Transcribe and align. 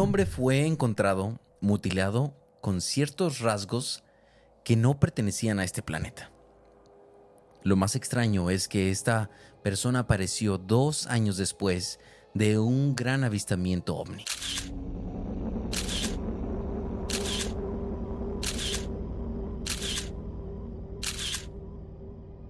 hombre 0.00 0.24
fue 0.24 0.66
encontrado 0.66 1.38
mutilado 1.60 2.34
con 2.60 2.80
ciertos 2.80 3.40
rasgos 3.40 4.02
que 4.64 4.74
no 4.74 4.98
pertenecían 4.98 5.58
a 5.58 5.64
este 5.64 5.82
planeta. 5.82 6.32
Lo 7.62 7.76
más 7.76 7.94
extraño 7.94 8.48
es 8.48 8.66
que 8.66 8.90
esta 8.90 9.30
persona 9.62 10.00
apareció 10.00 10.56
dos 10.56 11.06
años 11.06 11.36
después 11.36 12.00
de 12.32 12.58
un 12.58 12.96
gran 12.96 13.24
avistamiento 13.24 13.96
ovni. 13.96 14.24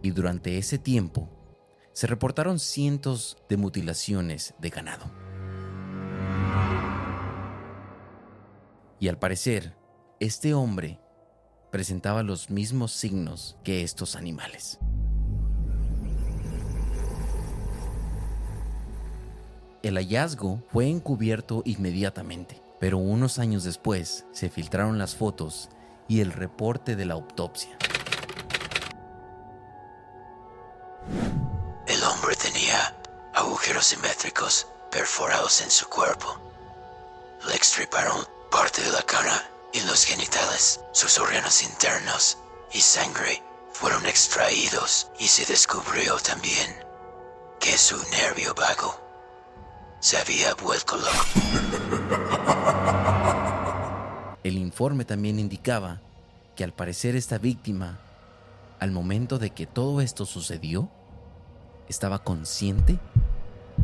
Y 0.02 0.10
durante 0.12 0.56
ese 0.56 0.78
tiempo 0.78 1.28
se 1.92 2.06
reportaron 2.06 2.60
cientos 2.60 3.36
de 3.48 3.56
mutilaciones 3.56 4.54
de 4.60 4.70
ganado. 4.70 5.29
Y 9.00 9.08
al 9.08 9.18
parecer, 9.18 9.74
este 10.20 10.52
hombre 10.52 11.00
presentaba 11.70 12.22
los 12.22 12.50
mismos 12.50 12.92
signos 12.92 13.56
que 13.64 13.82
estos 13.82 14.14
animales. 14.14 14.78
El 19.82 19.96
hallazgo 19.96 20.62
fue 20.70 20.88
encubierto 20.88 21.62
inmediatamente, 21.64 22.60
pero 22.78 22.98
unos 22.98 23.38
años 23.38 23.64
después 23.64 24.26
se 24.32 24.50
filtraron 24.50 24.98
las 24.98 25.16
fotos 25.16 25.70
y 26.06 26.20
el 26.20 26.30
reporte 26.30 26.94
de 26.94 27.06
la 27.06 27.14
autopsia. 27.14 27.78
El 31.86 32.04
hombre 32.04 32.36
tenía 32.36 32.94
agujeros 33.32 33.86
simétricos 33.86 34.66
perforados 34.90 35.62
en 35.62 35.70
su 35.70 35.88
cuerpo. 35.88 36.38
Le 37.48 37.54
extirparon 37.54 38.26
parte 38.50 38.82
de 38.82 38.90
la 38.92 39.02
cara 39.02 39.50
y 39.72 39.80
los 39.82 40.04
genitales, 40.04 40.80
sus 40.92 41.18
órganos 41.18 41.62
internos 41.62 42.38
y 42.72 42.80
sangre 42.80 43.42
fueron 43.72 44.04
extraídos 44.06 45.10
y 45.18 45.28
se 45.28 45.46
descubrió 45.46 46.16
también 46.16 46.74
que 47.60 47.78
su 47.78 47.96
nervio 48.10 48.54
vago 48.54 49.00
se 50.00 50.18
había 50.18 50.54
vuelto 50.54 50.96
loco. 50.96 51.24
El 54.42 54.56
informe 54.56 55.04
también 55.04 55.38
indicaba 55.38 56.00
que 56.56 56.64
al 56.64 56.72
parecer 56.72 57.14
esta 57.14 57.38
víctima, 57.38 58.00
al 58.80 58.90
momento 58.90 59.38
de 59.38 59.50
que 59.50 59.66
todo 59.66 60.00
esto 60.00 60.26
sucedió, 60.26 60.88
estaba 61.88 62.24
consciente 62.24 62.98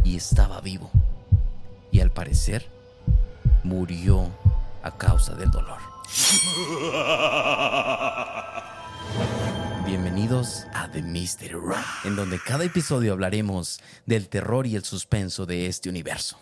y 0.02 0.16
estaba 0.16 0.60
vivo. 0.60 0.90
Y 1.92 2.00
al 2.00 2.10
parecer 2.10 2.68
murió 3.62 4.30
a 4.86 4.96
causa 4.96 5.34
del 5.34 5.50
dolor. 5.50 5.80
Bienvenidos 9.84 10.64
a 10.74 10.88
The 10.92 11.02
Mystery 11.02 11.54
Room, 11.54 11.82
en 12.04 12.14
donde 12.14 12.38
cada 12.38 12.62
episodio 12.62 13.12
hablaremos 13.12 13.80
del 14.06 14.28
terror 14.28 14.64
y 14.64 14.76
el 14.76 14.84
suspenso 14.84 15.44
de 15.44 15.66
este 15.66 15.88
universo. 15.88 16.38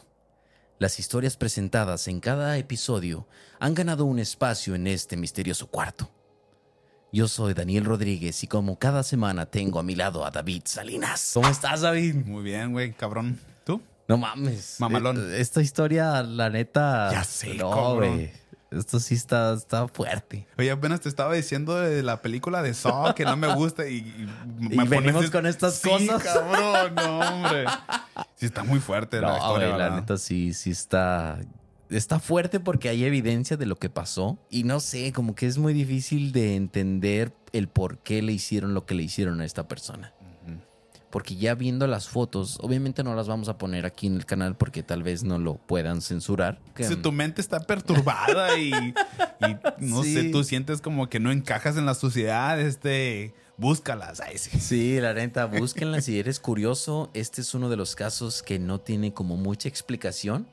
Las 0.79 0.99
historias 0.99 1.39
presentadas 1.39 2.07
en 2.07 2.21
cada 2.21 2.59
episodio 2.59 3.27
han 3.61 3.73
ganado 3.73 4.05
un 4.05 4.19
espacio 4.19 4.75
en 4.75 4.89
este 4.89 5.17
misterioso 5.17 5.69
cuarto. 5.69 6.11
Yo 7.13 7.29
soy 7.29 7.55
Daniel 7.55 7.87
Rodríguez 7.87 8.45
y 8.45 8.47
como 8.47 8.79
cada 8.79 9.05
semana 9.05 9.47
tengo 9.47 9.79
a 9.79 9.83
mi 9.83 9.95
lado 9.95 10.27
a 10.27 10.31
David 10.31 10.63
Salinas. 10.67 11.31
¿Cómo 11.33 11.49
estás, 11.49 11.81
David? 11.81 12.17
Muy 12.27 12.43
bien, 12.43 12.73
güey, 12.73 12.93
cabrón. 12.93 13.41
No 14.09 14.19
mames. 14.19 14.77
Mamalón. 14.81 15.17
Eh, 15.33 15.41
Esta 15.41 15.63
historia, 15.63 16.23
la 16.23 16.51
neta. 16.51 17.11
Ya 17.13 17.25
sé, 17.25 17.55
No, 17.55 17.97
güey. 17.97 18.31
Esto 18.71 18.99
sí 18.99 19.15
está, 19.15 19.55
está 19.55 19.87
fuerte. 19.87 20.49
Oye, 20.59 20.69
apenas 20.73 21.01
te 21.01 21.09
estaba 21.09 21.33
diciendo 21.35 21.77
de 21.77 22.03
la 22.03 22.21
película 22.23 22.61
de 22.61 22.75
Saw 22.75 23.15
que 23.15 23.25
no 23.25 23.37
me 23.37 23.55
gusta 23.55 23.87
y... 23.89 23.99
Y, 23.99 24.29
Y 24.83 24.89
venimos 24.89 25.31
con 25.31 25.47
estas 25.47 25.75
Sí, 25.77 25.89
cosas. 25.89 26.25
cabrón, 26.25 26.95
no, 26.97 27.19
hombre. 27.21 27.67
Sí 28.35 28.47
está 28.47 28.65
muy 28.65 28.81
fuerte 28.81 29.21
la 29.21 29.29
No, 29.29 29.37
historia, 29.37 29.69
güey, 29.69 29.79
la 29.79 29.91
neta 29.91 30.17
sí, 30.17 30.53
sí 30.55 30.71
está. 30.73 31.39
Está 31.89 32.19
fuerte 32.19 32.59
porque 32.59 32.89
hay 32.89 33.05
evidencia 33.05 33.57
de 33.57 33.67
lo 33.67 33.77
que 33.77 33.91
pasó. 33.91 34.39
Y 34.51 34.65
no 34.65 34.81
sé, 34.81 35.13
como 35.13 35.37
que 35.37 35.47
es 35.47 35.57
muy 35.57 35.73
difícil 35.73 36.33
de 36.33 36.57
entender 36.57 37.33
el 37.53 37.69
por 37.69 37.99
qué 37.99 38.23
le 38.23 38.33
hicieron 38.33 38.75
lo 38.75 38.87
que 38.87 38.97
le 38.97 39.05
hicieron 39.05 39.41
a 39.41 39.45
esta 39.45 39.69
persona. 39.69 40.13
Porque 41.15 41.37
ya 41.37 41.55
viendo 41.55 41.87
las 41.87 42.09
fotos, 42.09 42.59
obviamente 42.61 43.05
no 43.05 43.15
las 43.15 43.29
vamos 43.29 43.49
a 43.49 43.57
poner 43.57 43.87
aquí 43.87 44.09
en 44.09 44.17
el 44.17 44.27
canal 44.27 44.57
porque 44.57 44.83
tal 44.83 45.05
vez 45.05 45.23
no 45.23 45.39
lo 45.39 45.59
puedan 45.59 46.03
censurar. 46.03 46.59
Que- 46.75 46.83
Si 46.89 46.97
tu 46.97 47.13
mente 47.13 47.41
está 47.41 47.61
perturbada 47.61 48.59
y, 48.59 48.71
y 48.73 49.57
no 49.79 50.03
Sí. 50.03 50.13
sé, 50.13 50.25
tú 50.31 50.43
sientes 50.43 50.81
como 50.81 51.09
que 51.09 51.21
no 51.21 51.31
encajas 51.31 51.77
en 51.77 51.87
la 51.87 51.95
sociedad, 51.95 52.61
este, 52.61 53.33
búscalas. 53.57 54.19
Ay, 54.21 54.39
sí. 54.39 54.59
Sí, 54.59 55.01
la 55.01 55.15
neta, 55.15 55.47
búsquenla 55.47 56.01
si 56.01 56.19
eres 56.19 56.41
curioso. 56.41 57.11
Este 57.15 57.43
es 57.43 57.55
uno 57.55 57.69
de 57.71 57.77
los 57.77 57.95
casos 57.95 58.43
que 58.43 58.59
no 58.59 58.81
tiene 58.81 59.13
como 59.15 59.37
mucha 59.37 59.69
explicación 59.69 60.49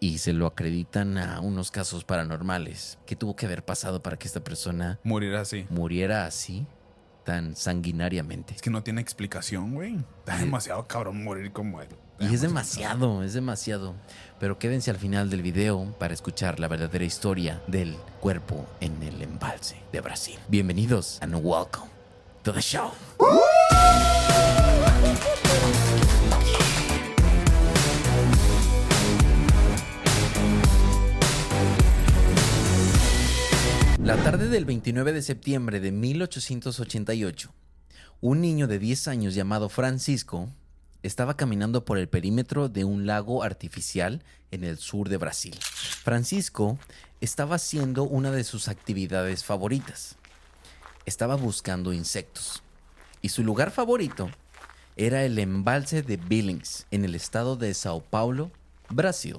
y 0.00 0.16
se 0.16 0.32
lo 0.32 0.46
acreditan 0.46 1.18
a 1.18 1.40
unos 1.40 1.70
casos 1.70 2.04
paranormales. 2.04 2.96
¿Qué 3.04 3.16
tuvo 3.16 3.36
que 3.36 3.44
haber 3.44 3.62
pasado 3.66 4.00
para 4.02 4.16
que 4.18 4.28
esta 4.28 4.40
persona 4.40 4.98
Morir 5.04 5.34
así. 5.34 5.66
muriera 5.68 6.24
así, 6.24 6.64
tan 7.28 7.54
sanguinariamente? 7.54 8.54
Es 8.54 8.62
que 8.62 8.70
no 8.70 8.82
tiene 8.82 9.02
explicación, 9.02 9.74
güey. 9.74 9.96
Está 10.20 10.38
demasiado 10.38 10.86
cabrón 10.86 11.22
morir 11.22 11.52
como 11.52 11.82
él. 11.82 11.88
Y 12.18 12.32
es 12.32 12.40
demasiado, 12.40 13.22
es 13.22 13.34
demasiado. 13.34 13.94
Pero 14.40 14.58
quédense 14.58 14.90
al 14.90 14.96
final 14.96 15.28
del 15.28 15.42
video 15.42 15.94
para 15.98 16.14
escuchar 16.14 16.58
la 16.58 16.68
verdadera 16.68 17.04
historia 17.04 17.60
del 17.66 17.98
cuerpo 18.20 18.66
en 18.80 19.02
el 19.02 19.20
embalse 19.20 19.76
de 19.92 20.00
Brasil. 20.00 20.38
Bienvenidos 20.48 21.18
and 21.20 21.34
welcome 21.34 21.90
to 22.44 22.50
the 22.50 22.62
show. 22.62 22.92
La 34.08 34.16
tarde 34.24 34.48
del 34.48 34.64
29 34.64 35.12
de 35.12 35.20
septiembre 35.20 35.80
de 35.80 35.92
1888, 35.92 37.52
un 38.22 38.40
niño 38.40 38.66
de 38.66 38.78
10 38.78 39.06
años 39.06 39.34
llamado 39.34 39.68
Francisco 39.68 40.48
estaba 41.02 41.36
caminando 41.36 41.84
por 41.84 41.98
el 41.98 42.08
perímetro 42.08 42.70
de 42.70 42.84
un 42.84 43.06
lago 43.06 43.42
artificial 43.42 44.24
en 44.50 44.64
el 44.64 44.78
sur 44.78 45.10
de 45.10 45.18
Brasil. 45.18 45.58
Francisco 45.60 46.78
estaba 47.20 47.56
haciendo 47.56 48.04
una 48.04 48.30
de 48.30 48.44
sus 48.44 48.68
actividades 48.68 49.44
favoritas. 49.44 50.16
Estaba 51.04 51.34
buscando 51.34 51.92
insectos. 51.92 52.62
Y 53.20 53.28
su 53.28 53.44
lugar 53.44 53.70
favorito 53.70 54.30
era 54.96 55.22
el 55.22 55.38
embalse 55.38 56.00
de 56.00 56.16
Billings, 56.16 56.86
en 56.90 57.04
el 57.04 57.14
estado 57.14 57.56
de 57.56 57.74
Sao 57.74 58.00
Paulo, 58.00 58.50
Brasil. 58.88 59.36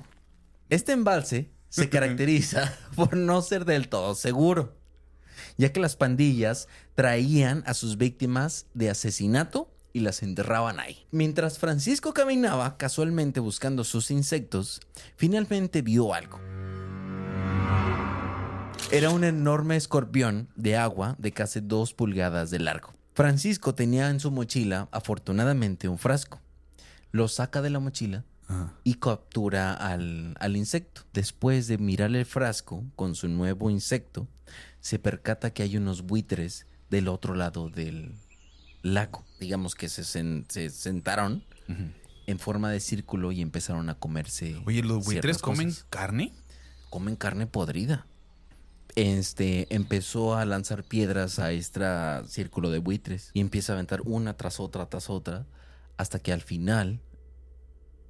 Este 0.70 0.92
embalse 0.92 1.50
se 1.70 1.90
caracteriza 1.90 2.78
por 2.96 3.16
no 3.16 3.42
ser 3.42 3.66
del 3.66 3.88
todo 3.88 4.16
seguro, 4.16 4.76
ya 5.58 5.72
que 5.72 5.80
las 5.80 5.96
pandillas 5.96 6.68
traían 6.96 7.64
a 7.66 7.74
sus 7.74 7.98
víctimas 7.98 8.66
de 8.74 8.90
asesinato 8.90 9.72
y 9.94 10.02
las 10.02 10.22
enterraban 10.22 10.80
ahí. 10.80 11.06
Mientras 11.12 11.58
Francisco 11.58 12.14
caminaba 12.14 12.78
casualmente 12.78 13.40
buscando 13.40 13.84
sus 13.84 14.12
insectos, 14.12 14.82
finalmente 15.16 15.82
vio 15.82 16.14
algo. 16.14 16.40
Era 18.92 19.10
un 19.12 19.24
enorme 19.24 19.76
escorpión 19.76 20.50
de 20.56 20.76
agua 20.76 21.16
de 21.20 21.32
casi 21.32 21.60
dos 21.60 21.94
pulgadas 21.94 22.50
de 22.50 22.60
largo. 22.60 22.94
Francisco 23.14 23.76
tenía 23.76 24.10
en 24.10 24.20
su 24.20 24.32
mochila, 24.32 24.88
afortunadamente, 24.92 25.90
un 25.90 25.98
frasco. 25.98 26.40
Lo 27.12 27.28
saca 27.28 27.62
de 27.62 27.70
la 27.70 27.80
mochila 27.80 28.24
y 28.84 28.96
captura 28.96 29.74
al, 29.74 30.36
al 30.40 30.58
insecto. 30.58 31.02
Después 31.14 31.68
de 31.68 31.78
mirar 31.78 32.16
el 32.16 32.26
frasco 32.26 32.84
con 32.96 33.14
su 33.16 33.28
nuevo 33.28 33.70
insecto, 33.70 34.28
se 34.80 34.98
percata 34.98 35.52
que 35.54 35.64
hay 35.64 35.78
unos 35.78 36.02
buitres 36.04 36.66
del 36.90 37.08
otro 37.10 37.36
lado 37.36 37.70
del 37.70 38.16
lago. 38.82 39.24
Digamos 39.40 39.76
que 39.76 39.88
se, 39.90 40.02
sen- 40.02 40.46
se 40.50 40.70
sentaron 40.70 41.44
en 42.26 42.40
forma 42.40 42.72
de 42.72 42.80
círculo 42.80 43.32
y 43.32 43.42
empezaron 43.42 43.90
a 43.90 43.96
comerse. 43.96 44.60
Oye, 44.66 44.82
¿los 44.82 45.06
buitres 45.06 45.38
comen 45.38 45.70
cosas. 45.70 45.86
carne? 45.90 46.34
Comen 46.90 47.16
carne 47.16 47.46
podrida. 47.46 48.08
Este 48.96 49.68
empezó 49.74 50.36
a 50.36 50.46
lanzar 50.46 50.84
piedras 50.84 51.38
a 51.38 51.52
este 51.52 51.86
círculo 52.28 52.72
de 52.72 52.80
buitres 52.80 53.30
y 53.34 53.40
empieza 53.42 53.74
a 53.74 53.76
aventar 53.76 54.02
una 54.04 54.36
tras 54.36 54.60
otra 54.60 54.88
tras 54.90 55.10
otra 55.12 55.46
hasta 55.98 56.18
que 56.20 56.34
al 56.34 56.42
final 56.42 57.00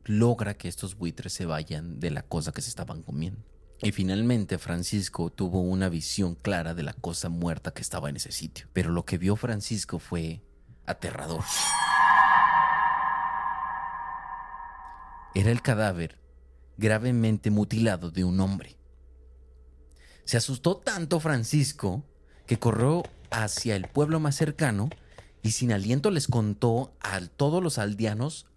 logra 0.05 0.55
que 0.55 0.67
estos 0.67 0.95
buitres 0.95 1.33
se 1.33 1.45
vayan 1.45 1.99
de 1.99 2.11
la 2.11 2.23
cosa 2.23 2.51
que 2.51 2.61
se 2.61 2.69
estaban 2.69 3.03
comiendo. 3.03 3.43
Y 3.81 3.91
finalmente 3.91 4.57
Francisco 4.57 5.29
tuvo 5.29 5.61
una 5.61 5.87
visión 5.87 6.35
clara 6.35 6.73
de 6.73 6.83
la 6.83 6.93
cosa 6.93 7.29
muerta 7.29 7.71
que 7.71 7.81
estaba 7.81 8.09
en 8.09 8.17
ese 8.17 8.31
sitio. 8.31 8.67
Pero 8.73 8.91
lo 8.91 9.05
que 9.05 9.17
vio 9.17 9.35
Francisco 9.37 9.99
fue 9.99 10.41
aterrador. 10.85 11.43
Era 15.33 15.51
el 15.51 15.61
cadáver 15.61 16.19
gravemente 16.77 17.51
mutilado 17.51 18.11
de 18.11 18.23
un 18.23 18.39
hombre. 18.39 18.77
Se 20.25 20.37
asustó 20.37 20.77
tanto 20.77 21.19
Francisco 21.19 22.03
que 22.45 22.59
corrió 22.59 23.03
hacia 23.31 23.75
el 23.75 23.87
pueblo 23.87 24.19
más 24.19 24.35
cercano 24.35 24.89
y 25.41 25.51
sin 25.51 25.71
aliento 25.71 26.11
les 26.11 26.27
contó 26.27 26.93
a 26.99 27.21
todos 27.21 27.63
los 27.63 27.77
aldeanos 27.77 28.47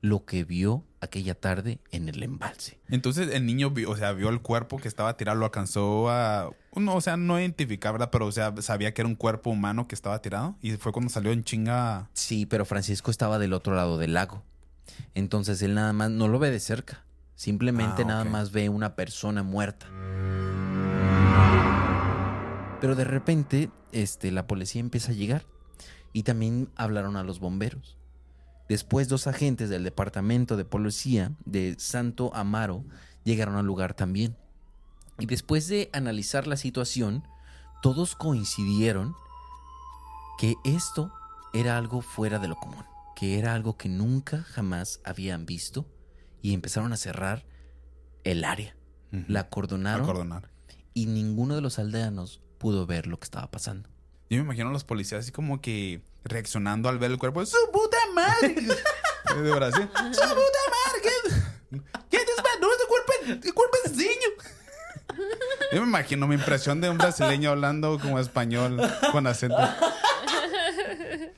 lo 0.00 0.24
que 0.24 0.44
vio 0.44 0.84
aquella 1.02 1.34
tarde 1.34 1.80
en 1.90 2.08
el 2.08 2.22
embalse. 2.22 2.78
Entonces 2.88 3.28
el 3.32 3.44
niño, 3.44 3.70
vio, 3.70 3.90
o 3.90 3.96
sea, 3.96 4.12
vio 4.12 4.28
el 4.28 4.40
cuerpo 4.40 4.78
que 4.78 4.88
estaba 4.88 5.16
tirado, 5.16 5.38
lo 5.38 5.44
alcanzó 5.46 6.08
a, 6.08 6.50
no, 6.76 6.94
o 6.94 7.00
sea, 7.00 7.16
no 7.16 7.38
identificar, 7.38 7.92
¿verdad? 7.92 8.10
Pero, 8.10 8.26
o 8.26 8.32
sea, 8.32 8.54
sabía 8.60 8.94
que 8.94 9.02
era 9.02 9.08
un 9.08 9.16
cuerpo 9.16 9.50
humano 9.50 9.88
que 9.88 9.94
estaba 9.94 10.22
tirado 10.22 10.56
y 10.62 10.70
fue 10.72 10.92
cuando 10.92 11.10
salió 11.10 11.32
en 11.32 11.42
chinga. 11.44 12.08
Sí, 12.14 12.46
pero 12.46 12.64
Francisco 12.64 13.10
estaba 13.10 13.38
del 13.38 13.52
otro 13.52 13.74
lado 13.74 13.98
del 13.98 14.14
lago. 14.14 14.42
Entonces 15.14 15.60
él 15.62 15.74
nada 15.74 15.92
más 15.92 16.10
no 16.10 16.28
lo 16.28 16.38
ve 16.38 16.50
de 16.50 16.60
cerca. 16.60 17.04
Simplemente 17.34 18.02
Ah, 18.02 18.06
nada 18.06 18.24
más 18.24 18.52
ve 18.52 18.68
una 18.68 18.94
persona 18.94 19.42
muerta. 19.42 19.86
Pero 22.80 22.94
de 22.94 23.04
repente, 23.04 23.70
este, 23.92 24.30
la 24.30 24.46
policía 24.46 24.80
empieza 24.80 25.12
a 25.12 25.14
llegar 25.14 25.44
y 26.12 26.22
también 26.22 26.68
hablaron 26.76 27.16
a 27.16 27.22
los 27.24 27.40
bomberos. 27.40 27.96
Después, 28.72 29.06
dos 29.06 29.26
agentes 29.26 29.68
del 29.68 29.84
departamento 29.84 30.56
de 30.56 30.64
policía 30.64 31.32
de 31.44 31.76
Santo 31.78 32.34
Amaro 32.34 32.86
llegaron 33.22 33.56
al 33.56 33.66
lugar 33.66 33.92
también. 33.92 34.34
Y 35.18 35.26
después 35.26 35.68
de 35.68 35.90
analizar 35.92 36.46
la 36.46 36.56
situación, 36.56 37.22
todos 37.82 38.16
coincidieron 38.16 39.14
que 40.38 40.54
esto 40.64 41.12
era 41.52 41.76
algo 41.76 42.00
fuera 42.00 42.38
de 42.38 42.48
lo 42.48 42.56
común, 42.56 42.82
que 43.14 43.38
era 43.38 43.52
algo 43.52 43.76
que 43.76 43.90
nunca 43.90 44.42
jamás 44.42 45.00
habían 45.04 45.44
visto 45.44 45.86
y 46.40 46.54
empezaron 46.54 46.94
a 46.94 46.96
cerrar 46.96 47.44
el 48.24 48.42
área. 48.42 48.74
La 49.28 49.40
acordonaron 49.40 50.04
Acordonar. 50.04 50.50
y 50.94 51.04
ninguno 51.04 51.56
de 51.56 51.60
los 51.60 51.78
aldeanos 51.78 52.40
pudo 52.56 52.86
ver 52.86 53.06
lo 53.06 53.18
que 53.18 53.24
estaba 53.24 53.50
pasando. 53.50 53.90
Yo 54.30 54.38
me 54.38 54.44
imagino 54.44 54.70
a 54.70 54.72
los 54.72 54.84
policías 54.84 55.24
así 55.24 55.30
como 55.30 55.60
que 55.60 56.00
reaccionando 56.24 56.88
al 56.88 56.98
ver 56.98 57.10
el 57.10 57.18
cuerpo. 57.18 57.44
¡Su 57.44 57.56
puta 57.70 57.91
madre! 58.12 58.54
de 59.42 59.50
Brasil. 59.52 59.88
¡Su 59.94 60.20
puta 60.20 60.62
madre! 60.70 61.00
¿Qué, 61.02 61.10
¿Qué 62.10 62.18
desmadró 62.18 62.74
ese 62.74 62.86
cuerpo? 62.88 63.12
¡El 63.46 63.54
cuerpo 63.54 63.76
es 63.84 63.92
niño! 63.92 64.30
Yo 65.72 65.80
me 65.80 65.86
imagino 65.88 66.26
mi 66.26 66.34
impresión 66.34 66.80
de 66.80 66.90
un 66.90 66.98
brasileño 66.98 67.50
hablando 67.50 67.98
como 67.98 68.18
español 68.18 68.80
con 69.10 69.26
acento. 69.26 69.56
Tiene 69.56 71.32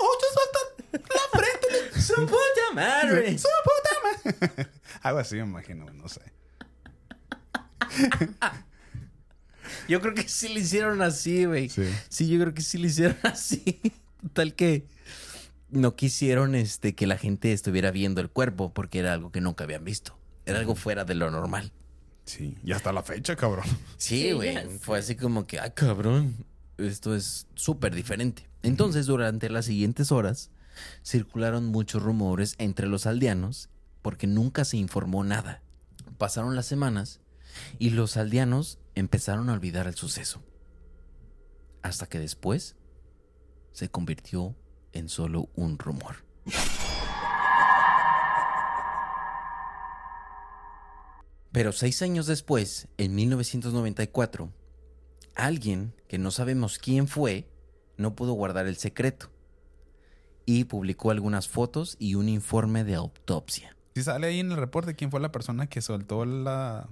ocho 0.00 0.26
hasta 0.30 0.58
la 0.94 1.38
frente. 1.38 1.68
¡Su 2.00 2.14
puta 2.26 2.72
madre! 2.74 3.38
¡Su 3.38 3.48
puta 3.64 3.90
madre! 4.02 4.68
Algo 5.02 5.18
así 5.18 5.34
me 5.36 5.42
imagino, 5.42 5.86
no 5.92 6.08
sé. 6.08 6.20
Yo 9.88 10.00
creo 10.00 10.14
que 10.14 10.28
sí 10.28 10.48
le 10.48 10.60
hicieron 10.60 11.02
así, 11.02 11.44
güey. 11.44 11.68
Sí. 11.68 11.92
Sí, 12.08 12.28
yo 12.28 12.40
creo 12.40 12.54
que 12.54 12.62
sí 12.62 12.78
le 12.78 12.86
hicieron 12.88 13.18
así. 13.22 13.80
Tal 14.32 14.54
que 14.54 14.86
no 15.74 15.96
quisieron 15.96 16.54
este, 16.54 16.94
que 16.94 17.06
la 17.06 17.18
gente 17.18 17.52
estuviera 17.52 17.90
viendo 17.90 18.20
el 18.20 18.30
cuerpo 18.30 18.72
porque 18.72 19.00
era 19.00 19.12
algo 19.12 19.30
que 19.32 19.40
nunca 19.40 19.64
habían 19.64 19.84
visto. 19.84 20.16
Era 20.46 20.58
algo 20.58 20.74
fuera 20.74 21.04
de 21.04 21.14
lo 21.14 21.30
normal. 21.30 21.72
Sí, 22.24 22.56
y 22.64 22.72
hasta 22.72 22.92
la 22.92 23.02
fecha, 23.02 23.36
cabrón. 23.36 23.66
Sí, 23.96 24.32
güey. 24.32 24.56
Fue 24.78 24.98
así 24.98 25.16
como 25.16 25.46
que, 25.46 25.60
ay, 25.60 25.72
cabrón. 25.74 26.46
Esto 26.78 27.14
es 27.14 27.46
súper 27.54 27.94
diferente. 27.94 28.48
Entonces, 28.62 29.06
durante 29.06 29.50
las 29.50 29.66
siguientes 29.66 30.10
horas, 30.10 30.50
circularon 31.04 31.66
muchos 31.66 32.02
rumores 32.02 32.54
entre 32.58 32.86
los 32.86 33.06
aldeanos 33.06 33.68
porque 34.02 34.26
nunca 34.26 34.64
se 34.64 34.76
informó 34.76 35.24
nada. 35.24 35.62
Pasaron 36.18 36.56
las 36.56 36.66
semanas 36.66 37.20
y 37.78 37.90
los 37.90 38.16
aldeanos 38.16 38.78
empezaron 38.94 39.48
a 39.48 39.54
olvidar 39.54 39.86
el 39.86 39.94
suceso. 39.94 40.42
Hasta 41.82 42.06
que 42.06 42.18
después 42.18 42.76
se 43.72 43.88
convirtió 43.88 44.56
en 44.94 45.08
solo 45.08 45.50
un 45.54 45.78
rumor. 45.78 46.24
Pero 51.52 51.70
seis 51.72 52.02
años 52.02 52.26
después, 52.26 52.88
en 52.98 53.14
1994, 53.14 54.50
alguien 55.36 55.94
que 56.08 56.18
no 56.18 56.30
sabemos 56.30 56.78
quién 56.78 57.06
fue 57.06 57.48
no 57.96 58.16
pudo 58.16 58.32
guardar 58.32 58.66
el 58.66 58.76
secreto 58.76 59.30
y 60.46 60.64
publicó 60.64 61.10
algunas 61.10 61.48
fotos 61.48 61.96
y 61.98 62.16
un 62.16 62.28
informe 62.28 62.82
de 62.82 62.96
autopsia. 62.96 63.76
Si 63.94 64.02
sale 64.02 64.26
ahí 64.26 64.40
en 64.40 64.50
el 64.50 64.56
reporte 64.56 64.94
quién 64.94 65.10
fue 65.10 65.20
la 65.20 65.30
persona 65.30 65.68
que 65.68 65.80
soltó 65.80 66.24
la, 66.24 66.88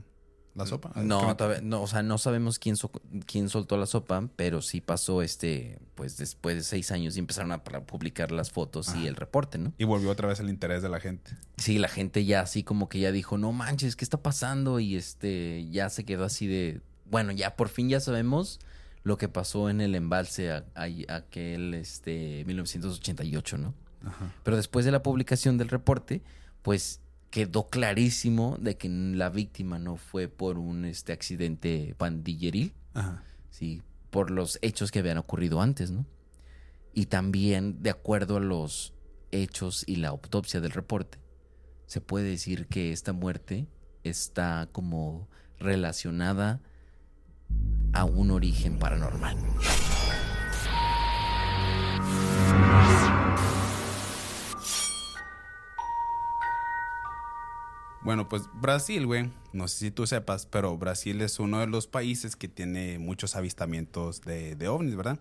la 0.55 0.67
sopa. 0.67 0.93
No, 0.97 1.29
Que- 1.29 1.35
todavía- 1.35 1.61
no, 1.63 1.83
o 1.83 1.87
sea, 1.87 2.03
no 2.03 2.19
sabemos 2.19 2.59
quién, 2.59 2.77
so- 2.77 2.91
quién 3.27 3.49
soltó 3.49 3.77
la 3.79 3.87
sopa, 3.87 4.29
pero 4.37 4.61
sí 4.63 4.81
pasó 4.81 5.23
este, 5.23 5.79
pues 5.95 6.17
después 6.19 6.57
de 6.57 6.63
seis 6.63 6.91
años 6.93 7.17
y 7.17 7.21
empezaron 7.21 7.53
a 7.53 7.63
publicar 7.65 8.33
las 8.33 8.51
fotos 8.51 8.95
y 8.95 9.07
el 9.07 9.17
reporte, 9.17 9.59
¿no? 9.59 9.73
Y 9.79 9.85
volvió 9.85 10.11
otra 10.11 10.29
vez 10.29 10.41
el 10.41 10.49
interés 10.51 10.83
de 10.83 10.89
la 10.89 11.01
gente. 11.01 11.31
Sí, 11.57 11.79
la 11.79 11.89
gente 11.89 12.25
ya 12.25 12.41
así 12.41 12.63
como 12.63 12.89
que 12.89 13.01
ya 13.01 13.13
dijo, 13.13 13.39
no 13.39 13.53
manches, 13.53 13.97
¿qué 13.97 14.05
está 14.05 14.19
pasando? 14.23 14.79
Y 14.81 14.97
este, 14.97 15.69
ya 15.71 15.89
se 15.89 16.05
quedó 16.05 16.25
así 16.25 16.47
de, 16.47 16.81
bueno, 17.11 17.33
ya 17.33 17.57
por 17.57 17.69
fin 17.69 17.89
ya 17.89 18.01
sabemos 18.01 18.61
lo 19.05 19.19
que 19.19 19.29
pasó 19.29 19.69
en 19.69 19.81
el 19.81 19.95
embalse 19.95 20.53
a- 20.53 20.65
a- 20.75 21.15
aquel, 21.17 21.75
este, 21.75 22.45
1988, 22.47 23.59
¿no? 23.59 23.75
Ajá. 24.05 24.33
Pero 24.45 24.57
después 24.57 24.85
de 24.85 24.93
la 24.93 25.03
publicación 25.03 25.59
del 25.59 25.69
reporte, 25.69 26.23
pues 26.63 27.01
quedó 27.33 27.71
clarísimo 27.71 28.59
de 28.61 28.77
que 28.77 28.91
la 28.91 29.31
víctima 29.31 29.79
no 29.79 29.97
fue 29.97 30.29
por 30.29 30.59
un 30.59 30.85
este 30.85 31.15
accidente 31.15 31.95
pandilleril, 31.97 32.75
Ajá. 32.93 33.25
sí, 33.49 33.83
por 34.11 34.31
los 34.31 34.59
hechos 34.61 34.91
que 34.91 34.99
habían 34.99 35.17
ocurrido 35.17 35.63
antes, 35.63 35.91
¿no? 35.91 36.05
Y 36.93 37.07
también, 37.07 37.83
de 37.83 37.89
acuerdo 37.89 38.37
a 38.37 38.41
los 38.41 38.93
hechos 39.31 39.83
y 39.87 39.97
la 39.97 40.09
autopsia 40.09 40.61
del 40.61 40.73
reporte, 40.73 41.19
se 41.87 42.03
puede 42.03 42.29
decir 42.29 42.67
que 42.67 42.93
esta 42.93 43.15
muerte 43.15 43.67
está 44.05 44.69
como 44.71 45.27
relacionada 45.59 46.61
a 47.95 48.05
un 48.05 48.31
origen 48.31 48.79
paranormal. 48.79 49.39
Bueno, 58.05 58.29
pues 58.29 58.43
Brasil, 58.55 59.07
güey, 59.07 59.31
no 59.53 59.69
sé 59.69 59.79
si 59.79 59.91
tú 59.93 60.07
sepas, 60.07 60.47
pero 60.47 60.77
Brasil 60.77 61.21
es 61.21 61.39
uno 61.39 61.61
de 61.61 61.69
los 61.69 61.87
países 61.87 62.35
que 62.35 62.49
tiene 62.49 62.99
muchos 62.99 63.37
avistamientos 63.37 64.23
de, 64.23 64.57
de 64.57 64.69
ovnis, 64.69 64.97
¿verdad? 64.97 65.21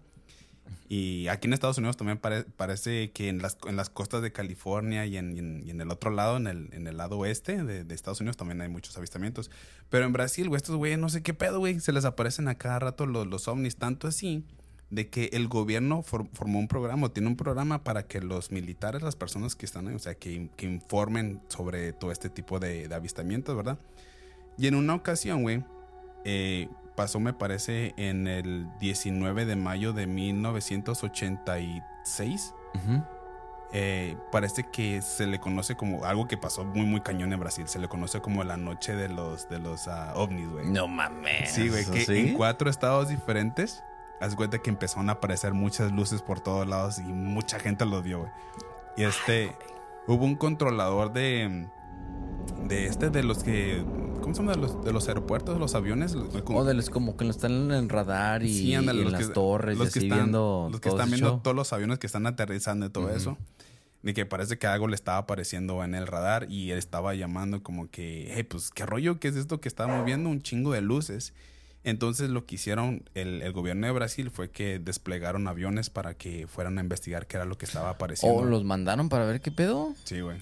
Y 0.89 1.27
aquí 1.27 1.47
en 1.47 1.53
Estados 1.53 1.77
Unidos 1.77 1.95
también 1.95 2.17
pare- 2.17 2.43
parece 2.43 3.11
que 3.11 3.29
en 3.29 3.39
las, 3.41 3.57
en 3.67 3.75
las 3.75 3.89
costas 3.89 4.21
de 4.21 4.31
California 4.31 5.05
y 5.05 5.17
en, 5.17 5.37
en 5.69 5.79
el 5.79 5.91
otro 5.91 6.09
lado, 6.11 6.37
en 6.37 6.47
el, 6.47 6.69
en 6.73 6.87
el 6.87 6.97
lado 6.97 7.17
oeste 7.19 7.63
de, 7.63 7.83
de 7.83 7.95
Estados 7.95 8.19
Unidos, 8.19 8.35
también 8.35 8.61
hay 8.61 8.67
muchos 8.69 8.97
avistamientos. 8.97 9.51
Pero 9.89 10.05
en 10.05 10.11
Brasil, 10.13 10.49
güey, 10.49 10.57
estos 10.57 10.75
güeyes 10.75 10.97
no 10.97 11.09
sé 11.09 11.21
qué 11.21 11.33
pedo, 11.33 11.59
güey, 11.59 11.79
se 11.79 11.93
les 11.93 12.03
aparecen 12.03 12.47
a 12.47 12.55
cada 12.55 12.79
rato 12.79 13.05
los, 13.05 13.27
los 13.27 13.47
ovnis, 13.47 13.75
tanto 13.75 14.07
así 14.07 14.43
de 14.91 15.09
que 15.09 15.29
el 15.33 15.47
gobierno 15.47 16.03
for- 16.03 16.27
formó 16.33 16.59
un 16.59 16.67
programa, 16.67 17.09
tiene 17.09 17.27
un 17.29 17.35
programa 17.37 17.83
para 17.83 18.03
que 18.03 18.21
los 18.21 18.51
militares, 18.51 19.01
las 19.01 19.15
personas 19.15 19.55
que 19.55 19.65
están 19.65 19.87
ahí, 19.87 19.95
o 19.95 19.99
sea, 19.99 20.13
que, 20.15 20.49
que 20.55 20.67
informen 20.67 21.41
sobre 21.47 21.93
todo 21.93 22.11
este 22.11 22.29
tipo 22.29 22.59
de, 22.59 22.87
de 22.87 22.93
avistamientos, 22.95 23.55
¿verdad? 23.55 23.79
Y 24.57 24.67
en 24.67 24.75
una 24.75 24.93
ocasión, 24.93 25.41
güey, 25.41 25.63
eh, 26.25 26.67
pasó, 26.95 27.19
me 27.19 27.33
parece, 27.33 27.93
en 27.97 28.27
el 28.27 28.67
19 28.79 29.45
de 29.45 29.55
mayo 29.55 29.93
de 29.93 30.05
1986. 31.25 32.53
Ujú. 32.73 33.03
eh, 33.73 34.15
parece 34.31 34.65
que 34.71 35.01
se 35.01 35.27
le 35.27 35.39
conoce 35.39 35.75
como 35.75 36.03
algo 36.05 36.27
que 36.27 36.37
pasó 36.37 36.63
muy, 36.65 36.85
muy 36.85 37.01
cañón 37.01 37.31
en 37.33 37.39
Brasil. 37.39 37.67
Se 37.67 37.79
le 37.79 37.87
conoce 37.87 38.19
como 38.21 38.43
la 38.43 38.57
noche 38.57 38.95
de 38.95 39.07
los, 39.09 39.47
de 39.49 39.59
los 39.59 39.87
ah, 39.87 40.13
ovnis, 40.15 40.49
güey. 40.49 40.67
No 40.67 40.87
mames. 40.87 41.51
Sí, 41.51 41.69
güey, 41.69 41.85
que 41.85 42.05
¿sí? 42.05 42.17
en 42.17 42.33
cuatro 42.35 42.69
estados 42.69 43.09
diferentes, 43.09 43.83
haz 44.21 44.35
cuenta 44.35 44.59
que 44.59 44.69
empezaron 44.69 45.09
a 45.09 45.13
aparecer 45.13 45.53
muchas 45.53 45.91
luces 45.91 46.21
por 46.21 46.39
todos 46.39 46.67
lados 46.67 46.99
y 46.99 47.03
mucha 47.03 47.59
gente 47.59 47.85
lo 47.85 48.01
vio, 48.01 48.19
güey. 48.19 48.31
Y 48.97 49.03
este, 49.03 49.55
hubo 50.07 50.23
un 50.25 50.35
controlador 50.35 51.11
de, 51.13 51.67
de 52.67 52.85
este, 52.87 53.09
de 53.09 53.23
los 53.23 53.43
que, 53.43 53.83
¿cómo 54.21 54.33
se 54.35 54.41
llama? 54.41 54.53
De 54.53 54.59
los, 54.61 54.83
de 54.83 54.93
los 54.93 55.07
aeropuertos, 55.07 55.55
de 55.55 55.59
los 55.59 55.75
aviones. 55.75 56.13
los- 56.13 56.27
O 56.45 56.63
de 56.63 56.73
los 56.73 56.89
como 56.89 57.17
que 57.17 57.25
lo 57.25 57.31
están 57.31 57.51
en 57.51 57.71
el 57.71 57.89
radar 57.89 58.43
y, 58.43 58.53
Sí, 58.53 58.75
ándale, 58.75 58.99
y 58.99 59.01
en 59.01 59.11
los 59.11 59.13
las 59.19 59.27
que- 59.27 59.33
torres 59.33 59.77
los 59.77 59.89
y 59.89 59.91
que 59.93 59.99
así 59.99 60.07
están, 60.07 60.19
viendo 60.19 60.67
los 60.71 60.79
que 60.81 60.89
todo 60.89 60.97
están 60.99 61.09
viendo 61.11 61.29
show. 61.29 61.39
todos 61.41 61.55
los 61.55 61.73
aviones 61.73 61.99
que 61.99 62.07
están 62.07 62.25
aterrizando 62.27 62.85
y 62.85 62.89
todo 62.89 63.05
Ujú. 63.05 63.15
eso. 63.15 63.37
De 64.03 64.13
que 64.15 64.25
parece 64.25 64.57
que 64.57 64.65
algo 64.65 64.87
le 64.87 64.95
estaba 64.95 65.19
apareciendo 65.19 65.83
en 65.83 65.93
el 65.93 66.07
radar 66.07 66.47
y 66.49 66.71
él 66.71 66.79
estaba 66.79 67.13
llamando 67.13 67.61
como 67.61 67.89
que, 67.91 68.31
hey, 68.35 68.41
pues, 68.43 68.71
¿qué 68.71 68.83
rollo? 68.85 69.19
¿Qué 69.19 69.27
es 69.27 69.35
esto 69.35 69.61
que 69.61 69.67
estamos 69.69 70.03
viendo? 70.05 70.27
Un 70.29 70.41
chingo 70.41 70.71
de 70.73 70.81
luces. 70.81 71.33
Entonces 71.83 72.29
lo 72.29 72.45
que 72.45 72.55
hicieron 72.55 73.09
el, 73.15 73.41
el 73.41 73.51
gobierno 73.53 73.87
de 73.87 73.93
Brasil 73.93 74.29
fue 74.29 74.51
que 74.51 74.77
desplegaron 74.79 75.47
aviones 75.47 75.89
para 75.89 76.13
que 76.13 76.45
fueran 76.47 76.77
a 76.77 76.81
investigar 76.81 77.25
qué 77.27 77.37
era 77.37 77.45
lo 77.45 77.57
que 77.57 77.65
estaba 77.65 77.89
apareciendo. 77.89 78.37
O 78.39 78.45
los 78.45 78.63
mandaron 78.63 79.09
para 79.09 79.25
ver 79.25 79.41
qué 79.41 79.51
pedo. 79.51 79.95
Sí, 80.03 80.21
güey. 80.21 80.37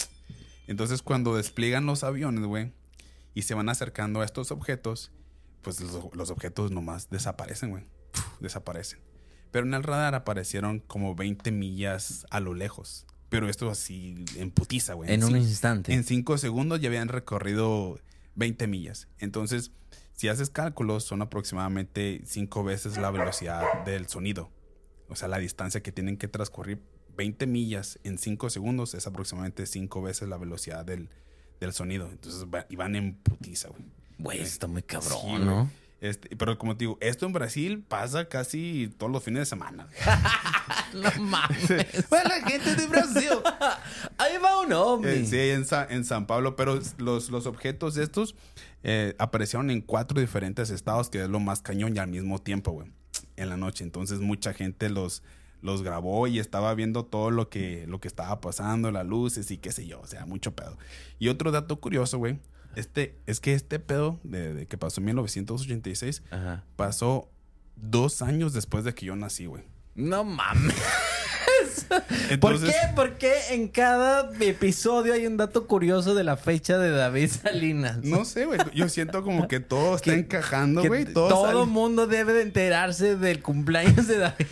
Entonces 0.68 1.02
cuando 1.02 1.36
despliegan 1.36 1.86
los 1.86 2.04
aviones, 2.04 2.44
güey, 2.46 2.74
y 3.34 3.44
se 3.44 3.54
van 3.54 3.70
acercando 3.70 4.20
a 4.22 4.26
estos 4.26 4.52
objetos, 4.52 5.12
pues 5.62 5.80
los, 5.80 6.14
los 6.14 6.30
objetos 6.30 6.72
nomás 6.72 7.10
desaparecen, 7.10 7.70
güey. 7.72 7.84
Desaparecen. 8.40 9.00
Pero 9.52 9.66
en 9.66 9.74
el 9.74 9.84
radar 9.84 10.16
aparecieron 10.16 10.80
como 10.80 11.16
20 11.16 11.52
millas 11.52 12.26
a 12.30 12.40
lo 12.40 12.54
lejos. 12.54 13.06
Pero 13.30 13.48
esto 13.50 13.70
así 13.70 14.26
en 14.36 14.52
putiza, 14.52 14.94
güey. 14.94 15.12
En 15.14 15.24
un 15.24 15.32
Sí. 15.32 15.38
instante. 15.38 15.94
En 15.94 16.04
cinco 16.04 16.38
segundos 16.38 16.82
ya 16.82 16.90
habían 16.90 17.08
recorrido 17.08 18.00
20 18.36 18.68
millas. 18.68 19.08
Entonces, 19.20 19.72
si 20.20 20.28
haces 20.28 20.50
cálculos, 20.50 21.06
son 21.06 21.22
aproximadamente 21.22 22.22
cinco 22.26 22.62
veces 22.66 22.98
la 22.98 23.10
velocidad 23.10 23.86
del 23.86 24.10
sonido. 24.10 24.50
O 25.08 25.16
sea, 25.16 25.30
la 25.30 25.38
distancia 25.38 25.82
que 25.82 25.94
tienen 25.94 26.18
que 26.18 26.28
transcurrir 26.28 26.82
20 27.16 27.48
millas 27.48 28.00
en 28.04 28.18
5 28.18 28.50
segundos 28.50 28.94
es 28.96 29.08
aproximadamente 29.08 29.66
5 29.66 30.02
veces 30.02 30.28
la 30.28 30.36
velocidad 30.36 30.84
del, 30.84 31.08
del 31.62 31.72
sonido. 31.72 32.10
Entonces, 32.12 32.44
va- 32.54 32.66
y 32.70 32.76
van 32.76 32.98
en 32.98 33.16
putiza, 33.16 33.70
güey. 33.70 33.86
Güey, 34.18 34.40
está 34.42 34.68
muy 34.68 34.84
cabrón, 34.84 35.20
Sí. 35.22 35.46
¿no? 35.46 35.70
Este, 36.02 36.34
pero 36.38 36.58
como 36.58 36.78
te 36.78 36.84
digo, 36.86 36.98
esto 37.02 37.26
en 37.26 37.34
Brasil 37.34 37.84
pasa 37.88 38.30
casi 38.30 38.90
todos 38.98 39.12
los 39.12 39.24
fines 39.24 39.42
de 39.42 39.46
semana. 39.46 39.88
No 40.94 41.12
mames. 41.24 42.10
Bueno, 42.10 42.30
la 42.30 42.42
gente 42.50 42.76
de 42.76 42.88
Brasil. 42.88 43.30
Ahí 44.18 44.38
va 44.44 44.60
un 44.62 44.74
ovni. 44.74 45.08
Eh, 45.08 45.26
sí, 45.26 45.38
en, 45.38 45.64
Sa- 45.66 45.86
en 45.88 46.04
San 46.04 46.26
Pablo, 46.26 46.56
pero 46.56 46.80
los, 46.98 47.30
los 47.30 47.46
objetos 47.46 47.96
estos 47.98 48.36
eh, 48.84 49.14
aparecieron 49.20 49.70
en 49.70 49.82
cuatro 49.82 50.20
diferentes 50.20 50.72
estados, 50.72 51.10
que 51.12 51.22
es 51.24 51.30
lo 51.30 51.40
más 51.40 51.62
cañón 51.62 51.96
y 51.96 52.00
al 52.00 52.08
mismo 52.08 52.40
tiempo, 52.40 52.72
güey, 52.72 52.88
en 53.36 53.50
la 53.50 53.58
noche. 53.58 53.84
Entonces 53.84 54.20
mucha 54.20 54.54
gente 54.54 54.90
los, 54.90 55.22
los 55.62 55.84
grabó 55.84 56.26
y 56.26 56.40
estaba 56.40 56.74
viendo 56.74 57.06
todo 57.06 57.30
lo 57.30 57.50
que, 57.50 57.86
lo 57.88 58.00
que 58.02 58.08
estaba 58.08 58.42
pasando, 58.42 58.90
las 58.92 59.06
luces 59.06 59.52
y 59.52 59.58
qué 59.60 59.72
sé 59.72 59.86
yo, 59.86 60.00
o 60.02 60.08
sea, 60.08 60.26
mucho 60.26 60.56
pedo. 60.56 60.76
Y 61.20 61.28
otro 61.28 61.52
dato 61.52 61.80
curioso, 61.80 62.18
güey, 62.18 62.40
este, 62.76 63.16
es 63.26 63.40
que 63.40 63.54
este 63.54 63.80
pedo 63.80 64.20
de, 64.24 64.54
de 64.54 64.66
que 64.68 64.78
pasó 64.78 65.02
en 65.02 65.06
1986 65.06 66.24
Ajá. 66.32 66.64
pasó 66.76 67.30
dos 67.76 68.22
años 68.22 68.54
después 68.54 68.84
de 68.84 68.94
que 68.94 69.06
yo 69.06 69.16
nací, 69.16 69.46
güey. 69.46 69.64
No 69.96 70.24
mames. 70.24 70.76
¿Por 72.40 72.60
qué? 72.62 72.74
¿Por 72.96 73.18
qué 73.18 73.34
en 73.52 73.68
cada 73.68 74.30
episodio 74.40 75.14
hay 75.14 75.26
un 75.26 75.38
dato 75.38 75.66
curioso 75.68 76.14
de 76.16 76.24
la 76.24 76.38
fecha 76.38 76.78
de 76.78 76.92
David 76.92 77.30
Salinas? 77.30 77.98
No 78.04 78.26
sé, 78.26 78.46
güey. 78.46 78.60
Yo 78.74 78.88
siento 78.90 79.24
como 79.24 79.48
que 79.48 79.60
todo 79.60 79.96
está 79.96 80.12
Que- 80.14 80.20
encajando, 80.20 80.84
güey. 80.86 81.06
Todo, 81.06 81.30
todo 81.30 81.66
mundo 81.66 82.08
debe 82.08 82.34
de 82.34 82.44
enterarse 82.44 83.16
del 83.16 83.42
cumpleaños 83.42 84.08
de 84.08 84.18
David. 84.20 84.46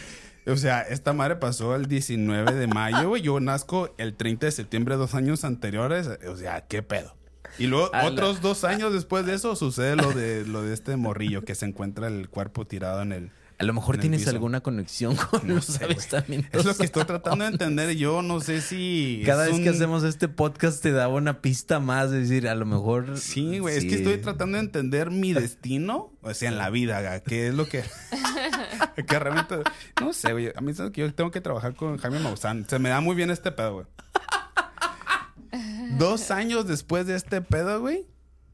O 0.47 0.55
sea, 0.55 0.81
esta 0.81 1.11
madre 1.13 1.35
pasó 1.35 1.75
el 1.75 1.87
19 1.87 2.53
de 2.53 2.67
mayo, 2.67 3.09
güey. 3.09 3.21
Yo 3.21 3.39
nazco 3.39 3.93
el 3.97 4.15
30 4.15 4.45
de 4.45 4.51
septiembre, 4.53 4.95
dos 4.95 5.13
años 5.13 5.43
anteriores. 5.43 6.07
O 6.27 6.37
sea, 6.37 6.61
qué 6.67 6.81
pedo. 6.81 7.15
Y 7.59 7.67
luego, 7.67 7.89
A 7.93 8.03
la- 8.03 8.09
otros 8.09 8.41
dos 8.41 8.63
años 8.63 8.93
después 8.93 9.25
de 9.25 9.33
eso, 9.35 9.55
sucede 9.55 9.95
lo 9.95 10.11
de, 10.11 10.45
lo 10.45 10.61
de 10.61 10.73
este 10.73 10.95
morrillo 10.95 11.43
que 11.43 11.55
se 11.55 11.65
encuentra 11.65 12.07
el 12.07 12.29
cuerpo 12.29 12.65
tirado 12.65 13.01
en 13.01 13.11
el... 13.11 13.31
A 13.59 13.63
lo 13.63 13.73
mejor 13.73 13.97
tienes 13.97 14.19
piso. 14.19 14.29
alguna 14.29 14.61
conexión 14.61 15.15
con 15.31 15.47
No 15.47 15.55
los 15.55 15.65
sé, 15.65 15.83
avistamientos. 15.85 16.59
Es 16.59 16.63
lo 16.67 16.77
que 16.77 16.85
estoy 16.85 17.03
tratando 17.07 17.43
de 17.43 17.49
entender. 17.49 17.95
Yo 17.95 18.21
no 18.21 18.39
sé 18.39 18.61
si... 18.61 19.23
Cada 19.25 19.47
vez 19.47 19.59
que 19.59 19.69
hacemos 19.69 20.03
este 20.03 20.27
podcast 20.27 20.83
te 20.83 20.91
daba 20.91 21.15
una 21.15 21.41
pista 21.41 21.79
más, 21.79 22.11
es 22.11 22.29
decir, 22.29 22.47
a 22.47 22.53
lo 22.53 22.67
mejor... 22.67 23.17
Sí, 23.17 23.57
güey. 23.57 23.75
Es 23.77 23.85
que 23.85 23.95
estoy 23.95 24.17
tratando 24.19 24.57
de 24.57 24.63
entender 24.63 25.09
mi 25.09 25.33
destino, 25.33 26.11
o 26.21 26.33
sea, 26.35 26.49
en 26.49 26.59
la 26.59 26.69
vida, 26.69 27.19
¿qué 27.23 27.47
es 27.47 27.55
lo 27.55 27.67
que... 27.67 27.83
que 29.07 29.17
realmente... 29.19 29.55
No 29.99 30.13
sé, 30.13 30.33
güey. 30.33 30.51
A 30.55 30.61
mí 30.61 30.73
es 30.73 30.79
que 30.91 31.01
yo 31.01 31.11
tengo 31.15 31.31
que 31.31 31.41
trabajar 31.41 31.73
con 31.73 31.97
Jaime 31.97 32.19
Maussan. 32.19 32.67
Se 32.69 32.77
me 32.77 32.89
da 32.89 33.01
muy 33.01 33.15
bien 33.15 33.31
este 33.31 33.51
pedo, 33.51 33.73
güey. 33.73 33.87
Dos 35.97 36.31
años 36.31 36.67
después 36.67 37.05
de 37.07 37.15
este 37.15 37.41
pedo, 37.41 37.79
güey. 37.81 38.05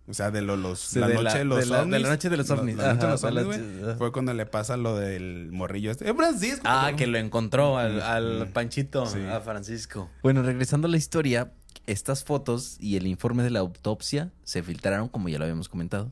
O 0.08 0.14
sea, 0.14 0.32
de 0.32 0.42
lo- 0.42 0.58
los, 0.58 0.80
Sí, 0.80 1.00
la 1.00 1.08
de 1.08 1.14
noche 1.14 1.24
la- 1.24 1.38
de 1.40 1.46
los 1.46 1.60
de 1.60 1.66
la- 1.68 1.78
de 1.78 1.84
ovnis. 1.84 2.02
la 2.02 2.10
noche 2.10 2.30
de 2.30 2.38
los 2.38 2.50
ovnis. 2.50 2.76
La, 2.76 2.94
noche 2.94 3.00
de 3.00 3.06
Ajá, 3.06 3.12
los 3.12 3.22
de 3.22 3.28
ovnis, 3.62 3.84
güey. 3.84 3.96
Fue 3.98 4.12
cuando 4.12 4.34
le 4.34 4.46
pasa 4.46 4.76
lo 4.76 4.98
del 4.98 5.50
morrillo 5.54 5.92
este. 5.92 6.10
¡Eh, 6.10 6.14
Francisco! 6.14 6.62
Ah, 6.66 6.92
que 6.98 7.08
lo 7.08 7.18
encontró 7.18 7.78
al, 7.78 8.02
al 8.02 8.50
Panchito, 8.50 9.06
Sí. 9.06 9.20
a 9.22 9.40
Francisco. 9.40 10.10
Bueno, 10.22 10.44
regresando 10.44 10.88
a 10.88 10.92
la 10.92 10.98
historia, 10.98 11.54
estas 11.88 12.26
fotos 12.26 12.76
y 12.82 12.98
el 12.98 13.08
informe 13.08 13.44
de 13.44 13.50
la 13.52 13.60
autopsia 13.60 14.32
se 14.44 14.62
filtraron, 14.62 15.08
como 15.08 15.30
ya 15.30 15.38
lo 15.38 15.46
habíamos 15.46 15.70
comentado, 15.70 16.12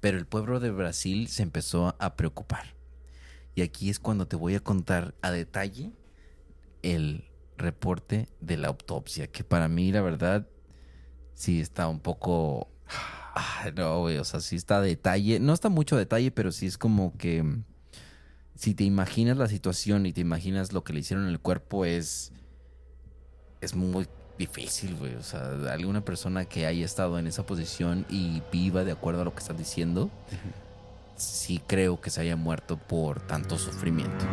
pero 0.00 0.16
el 0.16 0.24
pueblo 0.24 0.58
de 0.60 0.70
Brasil 0.70 1.28
se 1.28 1.42
empezó 1.42 1.94
a 1.98 2.14
preocupar. 2.16 2.74
Y 3.54 3.60
aquí 3.60 3.90
es 3.90 3.98
cuando 3.98 4.26
te 4.26 4.36
voy 4.36 4.54
a 4.54 4.60
contar 4.60 5.14
a 5.20 5.30
detalle 5.30 5.90
el 6.82 7.24
reporte 7.62 8.28
de 8.40 8.56
la 8.56 8.68
autopsia, 8.68 9.26
que 9.26 9.44
para 9.44 9.68
mí, 9.68 9.90
la 9.92 10.02
verdad, 10.02 10.46
sí 11.34 11.60
está 11.60 11.88
un 11.88 12.00
poco... 12.00 12.68
Ah, 13.34 13.70
no, 13.74 14.00
güey, 14.00 14.18
o 14.18 14.24
sea, 14.24 14.40
sí 14.40 14.56
está 14.56 14.76
a 14.76 14.80
detalle. 14.82 15.40
No 15.40 15.54
está 15.54 15.70
mucho 15.70 15.96
a 15.96 15.98
detalle, 15.98 16.30
pero 16.30 16.52
sí 16.52 16.66
es 16.66 16.76
como 16.76 17.16
que... 17.16 17.62
Si 18.54 18.74
te 18.74 18.84
imaginas 18.84 19.38
la 19.38 19.48
situación 19.48 20.04
y 20.04 20.12
te 20.12 20.20
imaginas 20.20 20.72
lo 20.74 20.84
que 20.84 20.92
le 20.92 21.00
hicieron 21.00 21.24
en 21.24 21.30
el 21.30 21.40
cuerpo, 21.40 21.86
es... 21.86 22.32
Es 23.62 23.74
muy 23.74 24.06
difícil, 24.38 24.96
güey. 24.96 25.14
O 25.14 25.22
sea, 25.22 25.52
alguna 25.70 26.04
persona 26.04 26.44
que 26.44 26.66
haya 26.66 26.84
estado 26.84 27.18
en 27.18 27.26
esa 27.26 27.46
posición 27.46 28.04
y 28.10 28.42
viva 28.52 28.84
de 28.84 28.92
acuerdo 28.92 29.22
a 29.22 29.24
lo 29.24 29.32
que 29.32 29.40
estás 29.40 29.56
diciendo, 29.56 30.10
sí 31.16 31.62
creo 31.66 32.00
que 32.00 32.10
se 32.10 32.20
haya 32.20 32.36
muerto 32.36 32.76
por 32.76 33.20
tanto 33.20 33.56
sufrimiento. 33.56 34.26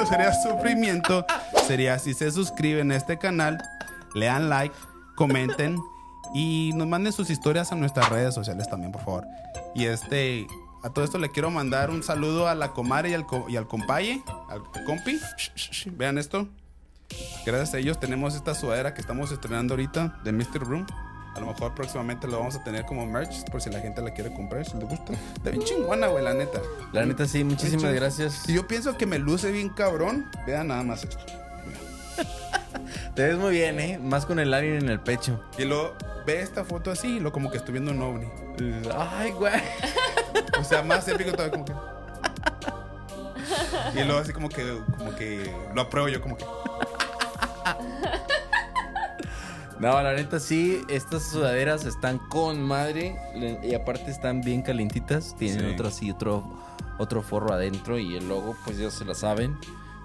Causaría 0.00 0.32
sufrimiento 0.32 1.26
sería 1.66 1.98
si 1.98 2.14
se 2.14 2.30
suscriben 2.30 2.90
a 2.92 2.96
este 2.96 3.18
canal, 3.18 3.58
le 4.14 4.26
dan 4.26 4.48
like, 4.48 4.74
comenten 5.14 5.76
y 6.34 6.72
nos 6.74 6.86
manden 6.88 7.12
sus 7.12 7.28
historias 7.30 7.70
a 7.72 7.74
nuestras 7.74 8.08
redes 8.08 8.34
sociales 8.34 8.68
también, 8.68 8.92
por 8.92 9.02
favor. 9.04 9.26
Y 9.74 9.84
este, 9.84 10.46
a 10.82 10.90
todo 10.90 11.04
esto 11.04 11.18
le 11.18 11.30
quiero 11.30 11.50
mandar 11.50 11.90
un 11.90 12.02
saludo 12.02 12.48
a 12.48 12.54
la 12.54 12.68
comare 12.72 13.10
y 13.10 13.14
al, 13.14 13.26
co- 13.26 13.46
y 13.48 13.56
al 13.56 13.66
compaye, 13.66 14.22
al 14.48 14.62
compi. 14.86 15.18
Vean 15.96 16.16
esto. 16.18 16.48
Gracias 17.44 17.74
a 17.74 17.78
ellos 17.78 17.98
tenemos 18.00 18.34
esta 18.36 18.54
sudadera 18.54 18.94
que 18.94 19.00
estamos 19.00 19.32
estrenando 19.32 19.74
ahorita 19.74 20.20
de 20.24 20.32
Mr. 20.32 20.60
Room. 20.60 20.86
A 21.40 21.44
lo 21.44 21.52
mejor 21.54 21.74
próximamente 21.74 22.26
lo 22.28 22.38
vamos 22.38 22.54
a 22.56 22.62
tener 22.62 22.84
como 22.84 23.06
merch 23.06 23.50
por 23.50 23.62
si 23.62 23.70
la 23.70 23.80
gente 23.80 24.02
la 24.02 24.10
quiere 24.10 24.30
comprar, 24.30 24.66
si 24.66 24.76
les 24.76 24.86
gusta. 24.86 25.14
Está 25.36 25.48
bien 25.48 25.62
chingona, 25.62 26.08
güey, 26.08 26.22
la 26.22 26.34
neta. 26.34 26.60
La 26.92 27.06
neta, 27.06 27.26
sí, 27.26 27.44
muchísimas 27.44 27.94
gracias. 27.94 28.34
Si 28.44 28.52
yo 28.52 28.68
pienso 28.68 28.98
que 28.98 29.06
me 29.06 29.18
luce 29.18 29.50
bien 29.50 29.70
cabrón, 29.70 30.30
vean 30.46 30.68
nada 30.68 30.82
más 30.82 31.04
esto. 31.04 31.24
Te 33.14 33.22
ves 33.22 33.38
muy 33.38 33.52
bien, 33.52 33.80
¿eh? 33.80 33.98
Más 33.98 34.26
con 34.26 34.38
el 34.38 34.52
alien 34.52 34.82
en 34.82 34.90
el 34.90 35.00
pecho. 35.00 35.42
Y 35.56 35.64
luego 35.64 35.94
ve 36.26 36.42
esta 36.42 36.62
foto 36.62 36.90
así 36.90 37.16
y 37.16 37.20
lo 37.20 37.32
como 37.32 37.50
que 37.50 37.56
estoy 37.56 37.72
viendo 37.72 37.90
un 37.92 38.02
ovni. 38.02 38.28
Ay, 38.94 39.30
güey. 39.30 39.62
O 40.60 40.64
sea, 40.64 40.82
más 40.82 41.08
épico 41.08 41.32
todavía 41.32 41.52
como 41.52 41.64
que. 41.64 41.72
Y 43.98 44.04
luego 44.04 44.20
así 44.20 44.34
como 44.34 44.50
que, 44.50 44.78
como 44.98 45.16
que 45.16 45.50
lo 45.74 45.80
apruebo 45.80 46.08
yo 46.08 46.20
como 46.20 46.36
que. 46.36 46.44
No, 49.80 50.00
la 50.02 50.12
neta 50.12 50.38
sí, 50.40 50.82
estas 50.88 51.22
sudaderas 51.30 51.86
están 51.86 52.18
con 52.18 52.62
madre 52.62 53.16
y 53.62 53.74
aparte 53.74 54.10
están 54.10 54.42
bien 54.42 54.60
calientitas. 54.62 55.34
Tienen 55.38 55.60
Sí. 55.60 55.66
otro 55.72 55.88
así, 55.88 56.10
otro, 56.10 56.44
otro 56.98 57.22
forro 57.22 57.52
adentro 57.54 57.98
y 57.98 58.14
el 58.16 58.28
logo, 58.28 58.54
pues 58.64 58.76
ya 58.78 58.90
se 58.90 59.04
la 59.06 59.14
saben. 59.14 59.56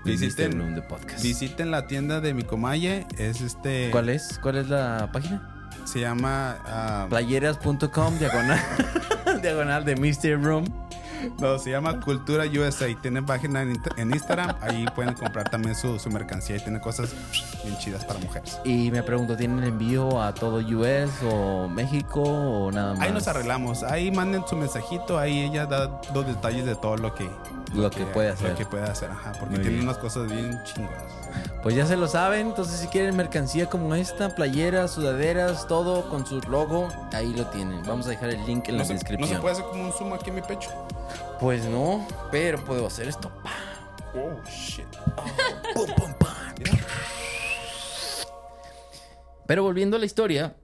Visiten- 0.05 0.75
de 0.75 0.81
podcast. 0.83 1.21
Visiten 1.23 1.71
la 1.71 1.87
tienda 1.87 2.21
de 2.21 2.33
mi 2.33 2.43
comalle. 2.43 3.05
Es 3.17 3.41
este. 3.41 3.89
¿Cuál 3.91 4.09
es? 4.09 4.39
¿Cuál 4.41 4.57
es 4.57 4.69
la 4.69 5.09
página? 5.11 5.69
Se 5.83 5.99
llama. 5.99 6.57
ah, 6.65 7.07
Playeras.com, 7.09 8.17
diagonal, 8.19 8.59
diagonal 9.41 9.83
de 9.83 9.95
Mr. 9.95 10.41
Room. 10.41 10.65
No, 11.39 11.57
se 11.59 11.71
llama 11.71 11.99
Cultura 11.99 12.45
USA. 12.45 12.87
Tienen 13.01 13.25
página 13.25 13.61
en, 13.61 13.81
en 13.97 14.11
Instagram. 14.11 14.55
Ahí 14.61 14.85
pueden 14.95 15.13
comprar 15.13 15.49
también 15.49 15.75
su, 15.75 15.97
su 15.99 16.09
mercancía 16.09 16.57
y 16.57 16.59
tiene 16.59 16.79
cosas 16.79 17.13
bien 17.63 17.77
chidas 17.77 18.05
para 18.05 18.19
mujeres. 18.19 18.59
Y 18.63 18.91
me 18.91 19.03
pregunto, 19.03 19.35
¿tienen 19.35 19.63
envío 19.63 20.21
a 20.21 20.33
todo 20.33 20.57
US 20.57 21.09
o 21.31 21.67
México 21.67 22.21
o 22.21 22.71
nada 22.71 22.93
más? 22.93 23.01
Ahí 23.01 23.11
nos 23.11 23.27
arreglamos. 23.27 23.83
Ahí 23.83 24.11
manden 24.11 24.43
su 24.47 24.55
mensajito. 24.55 25.17
Ahí 25.19 25.43
ella 25.43 25.65
da 25.65 26.01
los 26.13 26.25
detalles 26.25 26.65
de 26.65 26.75
todo 26.75 26.97
lo 26.97 27.13
que, 27.13 27.29
Lo 27.73 27.89
que 27.89 28.05
puede 28.05 28.29
hacer. 28.29 28.51
Lo 28.51 28.55
que 28.57 28.65
puede 28.65 28.83
hacer, 28.83 29.09
ajá. 29.11 29.31
Porque 29.39 29.55
Muy 29.55 29.59
tiene 29.59 29.69
bien. 29.77 29.83
unas 29.83 29.97
cosas 29.97 30.29
bien 30.31 30.59
chingonas. 30.63 31.03
Pues 31.63 31.75
ya 31.75 31.85
se 31.85 31.97
lo 31.97 32.07
saben, 32.07 32.47
entonces 32.47 32.79
si 32.79 32.87
quieren 32.87 33.15
mercancía 33.17 33.65
como 33.65 33.93
esta, 33.95 34.33
playeras, 34.35 34.91
sudaderas, 34.91 35.67
todo 35.67 36.09
con 36.09 36.25
su 36.25 36.39
logo, 36.41 36.87
ahí 37.11 37.33
lo 37.33 37.47
tienen. 37.47 37.83
Vamos 37.83 38.05
a 38.05 38.11
dejar 38.11 38.29
el 38.29 38.45
link 38.45 38.69
en 38.69 38.75
No 38.75 38.79
la 38.83 38.85
se, 38.85 38.93
no 38.93 38.99
descripción. 38.99 39.29
se 39.29 39.41
puede 39.41 39.53
hacer 39.53 39.65
como 39.65 39.83
un 39.83 39.91
zoom 39.91 40.13
aquí 40.13 40.29
en 40.29 40.35
mi 40.35 40.41
pecho. 40.41 40.69
Pues 41.39 41.65
no, 41.65 42.07
pero 42.31 42.63
puedo 42.63 42.87
hacer 42.87 43.07
esto. 43.07 43.29
Pa. 43.43 43.51
Oh, 44.15 44.41
shit. 44.49 44.87
Pum, 45.73 45.87
pum, 45.95 46.13
pa. 46.19 46.35
Pero 49.47 49.63
volviendo 49.63 49.97
a 49.97 49.99
la 49.99 50.05
historia, 50.05 50.55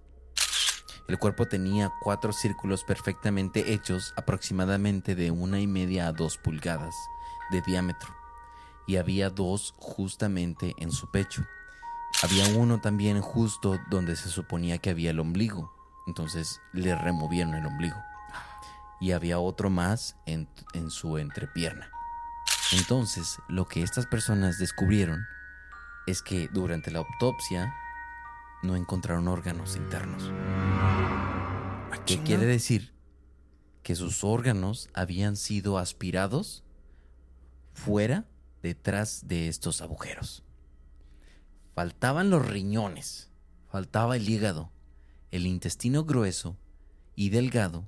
el 1.07 1.19
cuerpo 1.19 1.47
tenía 1.47 1.91
cuatro 2.01 2.33
círculos 2.33 2.83
perfectamente 2.83 3.73
hechos, 3.73 4.13
aproximadamente 4.17 5.13
de 5.13 5.29
una 5.29 5.59
y 5.59 5.67
media 5.67 6.07
a 6.07 6.13
dos 6.13 6.37
pulgadas 6.37 6.95
de 7.51 7.61
diámetro. 7.61 8.09
y 8.87 8.97
había 8.97 9.29
dos 9.29 9.73
justamente 9.77 10.73
en 10.77 10.91
su 10.91 11.09
pecho. 11.11 11.45
Había 12.23 12.57
uno 12.57 12.81
también 12.81 13.21
justo 13.21 13.79
donde 13.89 14.15
se 14.15 14.29
suponía 14.29 14.79
que 14.79 14.89
había 14.89 15.11
el 15.11 15.19
ombligo. 15.19 15.71
Entonces 16.07 16.59
le 16.73 16.95
removieron 16.95 17.53
el 17.53 17.65
ombligo. 17.65 17.95
Y 19.01 19.11
había 19.11 19.39
otro 19.39 19.69
más 19.69 20.15
en, 20.25 20.47
en 20.73 20.89
su 20.89 21.17
entrepierna. 21.17 21.91
Entonces, 22.71 23.37
lo 23.49 23.67
que 23.67 23.83
estas 23.83 24.05
personas 24.05 24.57
descubrieron 24.57 25.25
es 26.07 26.21
que 26.21 26.47
durante 26.53 26.91
la 26.91 26.99
autopsia 26.99 27.73
no 28.63 28.75
encontraron 28.75 29.27
órganos 29.27 29.75
internos. 29.75 30.31
¿Qué 32.05 32.21
quiere 32.23 32.45
decir? 32.45 32.93
Que 33.83 33.95
sus 33.95 34.23
órganos 34.23 34.89
habían 34.93 35.35
sido 35.35 35.77
aspirados 35.77 36.63
fuera, 37.73 38.25
detrás 38.61 39.27
de 39.27 39.47
estos 39.47 39.81
agujeros. 39.81 40.43
Faltaban 41.73 42.29
los 42.29 42.45
riñones, 42.45 43.31
faltaba 43.69 44.15
el 44.15 44.29
hígado, 44.29 44.71
el 45.31 45.47
intestino 45.47 46.03
grueso 46.03 46.57
y 47.15 47.29
delgado, 47.29 47.87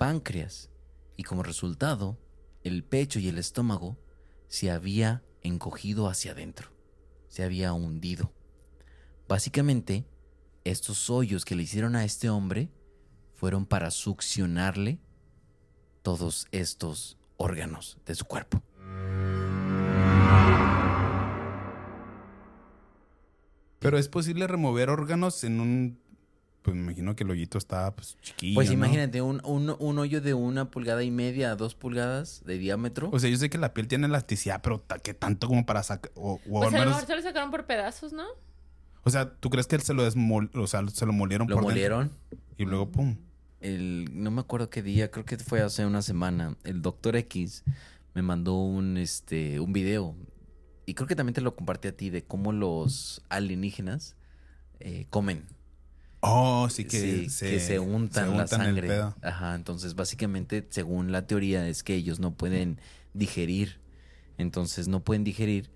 páncreas, 0.00 0.70
y 1.18 1.24
como 1.24 1.42
resultado, 1.42 2.18
el 2.64 2.84
pecho 2.84 3.18
y 3.18 3.28
el 3.28 3.36
estómago 3.36 3.98
se 4.48 4.70
había 4.70 5.22
encogido 5.42 6.08
hacia 6.08 6.32
adentro, 6.32 6.70
se 7.28 7.44
había 7.44 7.74
hundido. 7.74 8.32
Básicamente, 9.28 10.06
estos 10.64 11.10
hoyos 11.10 11.44
que 11.44 11.54
le 11.54 11.64
hicieron 11.64 11.96
a 11.96 12.06
este 12.06 12.30
hombre 12.30 12.70
fueron 13.34 13.66
para 13.66 13.90
succionarle 13.90 15.00
todos 16.00 16.46
estos 16.50 17.18
órganos 17.36 17.98
de 18.06 18.14
su 18.14 18.24
cuerpo. 18.24 18.62
Pero 23.80 23.98
es 23.98 24.08
posible 24.08 24.46
remover 24.46 24.88
órganos 24.88 25.44
en 25.44 25.60
un. 25.60 25.99
Pues 26.70 26.76
me 26.76 26.82
imagino 26.84 27.16
que 27.16 27.24
el 27.24 27.30
hoyito 27.30 27.58
está 27.58 27.94
pues, 27.96 28.16
chiquillo. 28.22 28.54
Pues 28.54 28.68
¿no? 28.68 28.74
imagínate, 28.74 29.22
un, 29.22 29.40
un- 29.44 29.74
un 29.78 29.98
hoyo 29.98 30.20
de 30.20 30.34
una 30.34 30.70
pulgada 30.70 31.02
y 31.02 31.10
media 31.10 31.50
a 31.50 31.56
dos 31.56 31.74
pulgadas 31.74 32.42
de 32.44 32.58
diámetro. 32.58 33.10
O 33.12 33.18
sea, 33.18 33.28
yo 33.28 33.36
sé 33.36 33.50
que 33.50 33.58
la 33.58 33.74
piel 33.74 33.88
tiene 33.88 34.06
elasticidad, 34.06 34.60
pero 34.62 34.84
¿qué 35.02 35.14
tanto 35.14 35.48
como 35.48 35.66
para 35.66 35.82
sacar? 35.82 36.12
O, 36.14 36.40
o 36.48 36.60
O 36.60 36.62
al 36.62 36.70
sea, 36.70 36.78
a 36.78 36.84
lo 36.84 36.90
menos- 36.90 36.94
mejor 37.02 37.06
se 37.06 37.16
lo 37.16 37.22
sacaron 37.22 37.50
por 37.50 37.66
pedazos, 37.66 38.12
¿no? 38.12 38.24
o 39.02 39.10
sea, 39.10 39.34
¿tú 39.34 39.50
crees 39.50 39.66
que 39.66 39.76
él 39.76 39.82
se 39.82 39.94
lo 39.94 40.04
desmol, 40.04 40.50
o 40.54 40.66
sea, 40.66 40.86
se 40.88 41.06
lo 41.06 41.12
molieron 41.12 41.48
lo 41.48 41.56
por 41.56 41.64
dentro? 41.74 41.96
molieron. 41.96 42.10
Y 42.58 42.64
luego, 42.66 42.90
pum. 42.92 43.16
el, 43.60 44.08
no 44.12 44.30
me 44.30 44.40
acuerdo 44.42 44.70
qué 44.70 44.82
día, 44.82 45.10
creo 45.10 45.24
que 45.24 45.38
fue 45.38 45.60
hace 45.62 45.84
una 45.86 46.02
semana, 46.02 46.56
el 46.64 46.82
doctor 46.82 47.16
X 47.16 47.64
me 48.14 48.22
mandó 48.22 48.54
un, 48.56 48.96
este, 48.98 49.58
un 49.58 49.72
video 49.72 50.14
y 50.86 50.94
creo 50.94 51.06
que 51.08 51.16
también 51.16 51.34
te 51.34 51.40
lo 51.40 51.56
compartí 51.56 51.88
a 51.88 51.96
ti 51.96 52.10
de 52.10 52.22
cómo 52.24 52.52
los 52.52 53.22
alienígenas 53.30 54.16
eh, 54.80 55.06
comen. 55.10 55.46
Oh, 56.20 56.68
sí 56.70 56.84
que, 56.84 57.00
Sí, 57.00 57.30
se, 57.30 57.50
que 57.50 57.60
se 57.60 57.78
untan, 57.78 58.26
se 58.26 58.30
la 58.36 58.42
untan 58.42 58.60
el 58.60 58.66
sangre. 58.66 58.88
pedo. 58.88 59.16
Ajá, 59.22 59.54
entonces 59.54 59.94
básicamente, 59.94 60.66
según 60.70 61.12
la 61.12 61.26
teoría, 61.26 61.66
es 61.68 61.82
que 61.82 61.94
ellos 61.94 62.20
no 62.20 62.34
pueden 62.34 62.78
digerir. 63.14 63.80
Entonces 64.38 64.88
no 64.88 65.00
pueden 65.00 65.24
digerir 65.24 65.70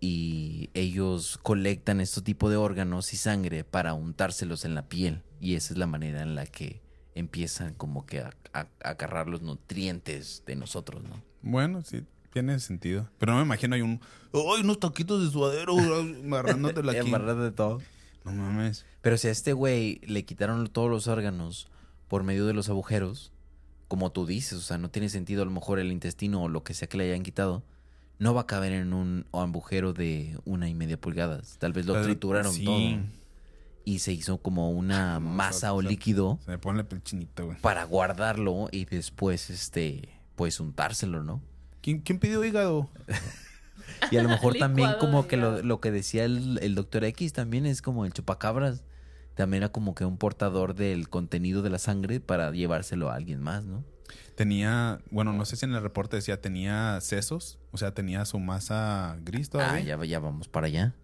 y 0.00 0.70
ellos 0.74 1.38
colectan 1.42 2.00
este 2.00 2.20
tipo 2.22 2.50
de 2.50 2.56
órganos 2.56 3.12
y 3.12 3.16
sangre 3.16 3.64
para 3.64 3.94
untárselos 3.94 4.64
en 4.64 4.74
la 4.74 4.88
piel. 4.88 5.22
Y 5.40 5.54
esa 5.54 5.72
es 5.74 5.78
la 5.78 5.86
manera 5.86 6.22
en 6.22 6.34
la 6.34 6.46
que 6.46 6.82
empiezan 7.14 7.74
como 7.74 8.06
que 8.06 8.20
a, 8.20 8.30
a- 8.52 8.68
a 8.82 8.88
agarrar 8.90 9.28
los 9.28 9.42
nutrientes 9.42 10.42
de 10.46 10.56
nosotros, 10.56 11.02
¿no? 11.02 11.22
Bueno, 11.42 11.82
sí, 11.82 12.02
tiene 12.32 12.58
sentido. 12.60 13.08
Pero 13.18 13.32
no 13.32 13.38
me 13.38 13.44
imagino 13.44 13.74
hay 13.74 13.82
un. 13.82 14.00
¡Ay, 14.32 14.62
unos 14.62 14.80
taquitos 14.80 15.22
de 15.24 15.30
suadero! 15.30 15.74
Amarrándotela 16.24 16.92
aquí. 16.92 17.00
Embarrado 17.00 17.42
de 17.44 17.52
todo. 17.52 17.80
No 18.24 18.32
mames. 18.32 18.84
Pero 19.02 19.18
si 19.18 19.28
a 19.28 19.30
este 19.30 19.52
güey 19.52 20.00
le 20.06 20.24
quitaron 20.24 20.66
todos 20.68 20.90
los 20.90 21.06
órganos 21.06 21.68
por 22.08 22.22
medio 22.24 22.46
de 22.46 22.54
los 22.54 22.68
agujeros, 22.68 23.32
como 23.88 24.12
tú 24.12 24.26
dices, 24.26 24.54
o 24.54 24.62
sea, 24.62 24.78
no 24.78 24.90
tiene 24.90 25.08
sentido 25.08 25.42
a 25.42 25.44
lo 25.44 25.50
mejor 25.50 25.78
el 25.78 25.92
intestino 25.92 26.42
o 26.42 26.48
lo 26.48 26.64
que 26.64 26.74
sea 26.74 26.88
que 26.88 26.96
le 26.96 27.04
hayan 27.04 27.22
quitado, 27.22 27.62
no 28.18 28.32
va 28.34 28.42
a 28.42 28.46
caber 28.46 28.72
en 28.72 28.92
un 28.92 29.26
agujero 29.32 29.92
de 29.92 30.38
una 30.44 30.68
y 30.68 30.74
media 30.74 30.98
pulgadas. 30.98 31.56
Tal 31.58 31.72
vez 31.72 31.86
lo 31.86 32.00
trituraron 32.02 32.52
sí. 32.52 32.64
todo 32.64 32.78
y 33.84 33.98
se 33.98 34.12
hizo 34.12 34.38
como 34.38 34.70
una 34.70 35.14
No, 35.20 35.28
masa 35.28 35.72
o 35.74 35.82
líquido 35.82 36.38
Se 36.44 36.52
me 36.52 36.58
pone 36.58 36.78
la 36.78 36.88
piel 36.88 37.02
chinita, 37.02 37.42
güey. 37.42 37.58
para 37.60 37.84
guardarlo 37.84 38.68
y 38.72 38.86
después, 38.86 39.50
este, 39.50 40.08
pues 40.36 40.58
untárselo, 40.60 41.22
¿no? 41.22 41.42
¿Quién, 41.82 42.00
quién 42.00 42.18
pidió 42.18 42.42
hígado? 42.44 42.88
Y 44.10 44.16
a 44.18 44.22
lo 44.22 44.28
mejor 44.28 44.54
también 44.58 44.88
Licuado 44.88 44.98
como 44.98 45.26
que 45.26 45.36
lo, 45.36 45.62
lo 45.62 45.80
que 45.80 45.90
decía 45.90 46.24
el, 46.24 46.58
el 46.62 46.74
doctor 46.74 47.04
X 47.04 47.32
también 47.32 47.66
es 47.66 47.80
como 47.80 48.04
el 48.04 48.12
chupacabras. 48.12 48.84
También 49.34 49.62
era 49.62 49.72
como 49.72 49.94
que 49.94 50.04
un 50.04 50.18
portador 50.18 50.74
del 50.74 51.08
contenido 51.08 51.62
de 51.62 51.70
la 51.70 51.78
sangre 51.78 52.20
para 52.20 52.52
llevárselo 52.52 53.10
a 53.10 53.14
alguien 53.14 53.40
más, 53.40 53.64
¿no? 53.64 53.84
Tenía, 54.36 55.00
bueno, 55.10 55.32
no 55.32 55.44
sé 55.44 55.56
si 55.56 55.64
en 55.64 55.74
el 55.74 55.82
reporte 55.82 56.16
decía, 56.16 56.40
tenía 56.40 57.00
sesos, 57.00 57.58
o 57.72 57.78
sea, 57.78 57.94
tenía 57.94 58.24
su 58.24 58.38
masa 58.38 59.16
gris 59.22 59.48
todavía. 59.48 59.94
Ah, 59.94 59.98
ya, 59.98 60.04
ya 60.04 60.18
vamos 60.18 60.48
para 60.48 60.66
allá. 60.66 60.94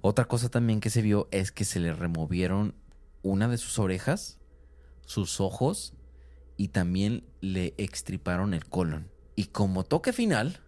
Otra 0.00 0.26
cosa 0.26 0.48
también 0.48 0.80
que 0.80 0.90
se 0.90 1.02
vio 1.02 1.28
es 1.30 1.50
que 1.52 1.64
se 1.64 1.80
le 1.80 1.92
removieron 1.92 2.74
una 3.22 3.48
de 3.48 3.58
sus 3.58 3.78
orejas, 3.78 4.38
sus 5.06 5.40
ojos 5.40 5.94
y 6.56 6.68
también 6.68 7.24
le 7.40 7.74
extriparon 7.78 8.54
el 8.54 8.64
colon. 8.66 9.08
Y 9.34 9.46
como 9.46 9.84
toque 9.84 10.12
final, 10.12 10.60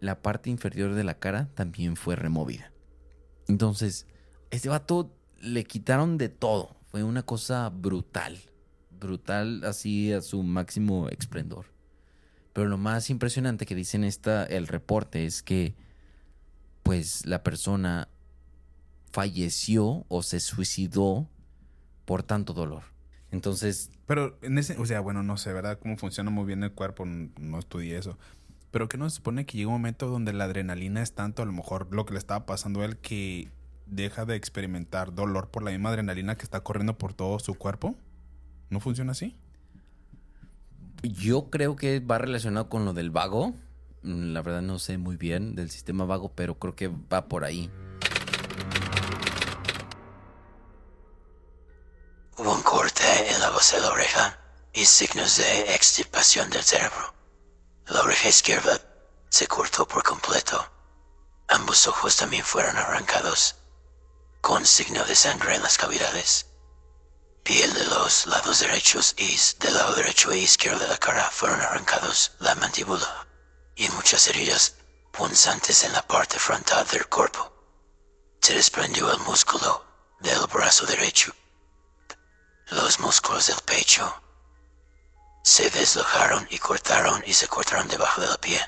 la 0.00 0.22
parte 0.22 0.50
inferior 0.50 0.94
de 0.94 1.04
la 1.04 1.18
cara 1.18 1.48
también 1.54 1.96
fue 1.96 2.16
removida. 2.16 2.72
Entonces, 3.48 4.06
este 4.50 4.68
vato 4.68 5.14
le 5.40 5.64
quitaron 5.64 6.18
de 6.18 6.28
todo. 6.28 6.76
Fue 6.86 7.02
una 7.02 7.22
cosa 7.22 7.68
brutal. 7.70 8.38
Brutal 8.98 9.64
así 9.64 10.12
a 10.12 10.20
su 10.20 10.42
máximo 10.42 11.08
esplendor. 11.08 11.66
Pero 12.52 12.68
lo 12.68 12.78
más 12.78 13.10
impresionante 13.10 13.66
que 13.66 13.74
dicen 13.74 14.04
esta, 14.04 14.44
el 14.44 14.66
reporte 14.66 15.24
es 15.24 15.42
que 15.42 15.74
pues 16.82 17.26
la 17.26 17.42
persona 17.42 18.08
falleció 19.12 20.04
o 20.08 20.22
se 20.22 20.40
suicidó 20.40 21.28
por 22.04 22.22
tanto 22.22 22.54
dolor. 22.54 22.84
Entonces, 23.30 23.90
Pero 24.06 24.38
en 24.40 24.56
ese, 24.58 24.78
o 24.78 24.86
sea, 24.86 25.00
bueno, 25.00 25.22
no 25.22 25.36
sé, 25.36 25.52
¿verdad? 25.52 25.78
Cómo 25.78 25.98
funciona 25.98 26.30
muy 26.30 26.46
bien 26.46 26.62
el 26.64 26.72
cuerpo, 26.72 27.04
no 27.04 27.58
estudié 27.58 27.98
eso. 27.98 28.18
Pero 28.70 28.88
que 28.88 28.98
no 28.98 29.08
se 29.08 29.16
supone 29.16 29.46
que 29.46 29.56
llega 29.56 29.68
un 29.68 29.74
momento 29.74 30.08
donde 30.08 30.32
la 30.32 30.44
adrenalina 30.44 31.02
es 31.02 31.12
tanto, 31.12 31.42
a 31.42 31.46
lo 31.46 31.52
mejor 31.52 31.88
lo 31.90 32.04
que 32.04 32.12
le 32.12 32.18
estaba 32.18 32.46
pasando 32.46 32.82
a 32.82 32.84
él, 32.84 32.98
que 32.98 33.50
deja 33.86 34.26
de 34.26 34.36
experimentar 34.36 35.14
dolor 35.14 35.48
por 35.48 35.62
la 35.62 35.70
misma 35.70 35.88
adrenalina 35.88 36.36
que 36.36 36.44
está 36.44 36.60
corriendo 36.60 36.98
por 36.98 37.14
todo 37.14 37.38
su 37.38 37.54
cuerpo. 37.54 37.94
¿No 38.70 38.80
funciona 38.80 39.12
así? 39.12 39.36
yo 41.02 41.48
creo 41.50 41.76
que 41.76 42.00
va 42.00 42.18
relacionado 42.18 42.68
con 42.68 42.84
lo 42.84 42.92
del 42.92 43.10
vago. 43.10 43.54
Mm, 44.02 44.32
La 44.32 44.42
verdad 44.42 44.62
no 44.62 44.78
sé 44.78 44.98
muy 44.98 45.16
bien 45.16 45.54
del 45.54 45.70
sistema 45.70 46.04
vago, 46.04 46.32
pero 46.34 46.58
creo 46.58 46.74
que 46.74 46.88
va 46.88 47.28
por 47.28 47.44
ahí. 47.44 47.70
Hubo 52.36 52.54
un 52.54 52.62
corte 52.62 53.02
en 53.32 53.40
la 53.40 53.50
base 53.50 53.76
de 53.76 53.82
la 53.82 53.90
oreja 53.90 54.38
y 54.72 54.84
signos 54.84 55.38
de 55.38 55.74
extirpación 55.74 56.50
del 56.50 56.62
cerebro. 56.62 57.17
La 57.88 58.02
oreja 58.02 58.28
izquierda 58.28 58.80
se 59.30 59.46
cortó 59.46 59.88
por 59.88 60.02
completo. 60.02 60.70
Ambos 61.48 61.86
ojos 61.86 62.16
también 62.16 62.44
fueron 62.44 62.76
arrancados, 62.76 63.56
con 64.40 64.66
signo 64.66 65.04
de 65.04 65.16
sangre 65.16 65.54
en 65.54 65.62
las 65.62 65.78
cavidades. 65.78 66.46
Piel 67.42 67.72
de 67.72 67.84
los 67.86 68.26
lados 68.26 68.60
derechos 68.60 69.14
y 69.16 69.38
del 69.58 69.74
lado 69.74 69.94
derecho 69.94 70.30
e 70.30 70.38
izquierdo 70.38 70.80
de 70.80 70.88
la 70.88 70.98
cara 70.98 71.30
fueron 71.30 71.60
arrancados, 71.60 72.32
la 72.40 72.54
mandíbula 72.54 73.26
y 73.74 73.88
muchas 73.90 74.26
heridas 74.28 74.74
punzantes 75.10 75.82
en 75.84 75.92
la 75.92 76.06
parte 76.06 76.38
frontal 76.38 76.86
del 76.88 77.06
cuerpo. 77.06 77.52
Se 78.40 78.54
desprendió 78.54 79.10
el 79.10 79.18
músculo 79.20 79.84
del 80.20 80.46
brazo 80.46 80.84
derecho 80.84 81.34
los 82.70 83.00
músculos 83.00 83.46
del 83.46 83.56
pecho 83.64 84.22
se 85.48 85.70
deslojaron 85.70 86.46
y 86.50 86.58
cortaron 86.58 87.24
y 87.26 87.32
se 87.32 87.48
cortaron 87.48 87.88
debajo 87.88 88.20
de 88.20 88.26
la 88.26 88.36
piel. 88.36 88.60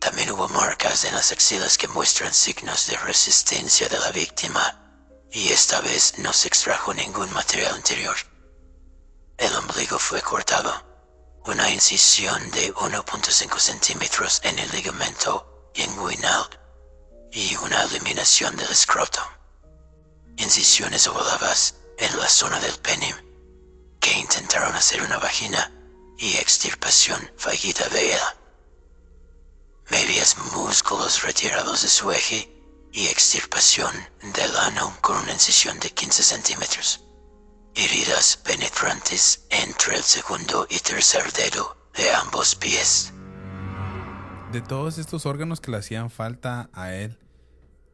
También 0.00 0.32
hubo 0.32 0.48
marcas 0.48 1.04
en 1.04 1.14
las 1.14 1.30
axilas 1.30 1.78
que 1.78 1.86
muestran 1.86 2.34
signos 2.34 2.88
de 2.88 2.96
resistencia 2.96 3.88
de 3.88 4.00
la 4.00 4.10
víctima, 4.10 4.80
y 5.30 5.52
esta 5.52 5.80
vez 5.80 6.18
no 6.18 6.32
se 6.32 6.48
extrajo 6.48 6.92
ningún 6.92 7.32
material 7.32 7.76
interior. 7.76 8.16
El 9.36 9.54
ombligo 9.54 10.00
fue 10.00 10.20
cortado, 10.20 10.72
una 11.44 11.70
incisión 11.70 12.50
de 12.50 12.74
1.5 12.74 13.58
centímetros 13.60 14.40
en 14.42 14.58
el 14.58 14.70
ligamento 14.72 15.70
inguinal 15.76 16.48
y 17.30 17.54
una 17.56 17.82
eliminación 17.84 18.56
del 18.56 18.70
escroto 18.70 19.20
incisiones 20.36 21.06
ovaladas 21.06 21.76
en 21.98 22.18
la 22.18 22.28
zona 22.28 22.58
del 22.58 22.76
pene 22.80 23.14
que 24.00 24.12
intentaron 24.18 24.74
hacer 24.74 25.00
una 25.00 25.18
vagina 25.18 25.70
y 26.18 26.34
extirpación 26.36 27.20
fallida 27.36 27.88
de 27.88 28.06
ella. 28.06 28.36
medios 29.90 30.36
músculos 30.54 31.22
retirados 31.22 31.82
de 31.82 31.88
su 31.88 32.10
eje 32.10 32.50
y 32.92 33.06
extirpación 33.06 33.92
del 34.34 34.56
ano 34.56 34.96
con 35.00 35.16
una 35.18 35.32
incisión 35.32 35.78
de 35.80 35.90
15 35.90 36.22
centímetros. 36.22 37.04
Heridas 37.74 38.36
penetrantes 38.38 39.44
entre 39.50 39.96
el 39.96 40.02
segundo 40.02 40.66
y 40.70 40.78
tercer 40.78 41.30
dedo 41.32 41.76
de 41.94 42.10
ambos 42.12 42.54
pies. 42.54 43.12
De 44.52 44.60
todos 44.60 44.98
estos 44.98 45.26
órganos 45.26 45.60
que 45.60 45.72
le 45.72 45.78
hacían 45.78 46.10
falta 46.10 46.70
a 46.72 46.94
él, 46.94 47.18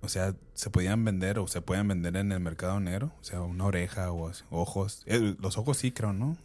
o 0.03 0.09
sea, 0.09 0.35
se 0.55 0.71
podían 0.71 1.05
vender 1.05 1.39
o 1.39 1.47
se 1.49 1.63
pueden 1.63 1.89
vender 1.89 2.17
en 2.17 2.33
el 2.33 2.41
mercado 2.41 2.79
negro, 2.81 3.13
o 3.21 3.25
sea, 3.25 3.41
una 3.41 3.65
oreja 3.65 4.13
o 4.13 4.31
ojos. 4.51 5.03
Eh, 5.07 5.35
los 5.39 5.59
ojos 5.59 5.79
sí, 5.79 5.93
creo, 5.93 6.13
¿no? 6.13 6.37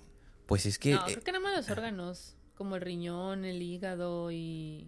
Pues 0.46 0.66
es 0.66 0.80
que... 0.80 0.92
No, 0.94 1.00
eh, 1.08 1.14
creo 1.14 1.24
que 1.24 1.32
nada 1.32 1.44
más 1.44 1.56
los 1.58 1.70
órganos, 1.70 2.36
como 2.56 2.76
el 2.76 2.82
riñón, 2.82 3.46
el 3.46 3.62
hígado 3.62 4.32
y... 4.32 4.88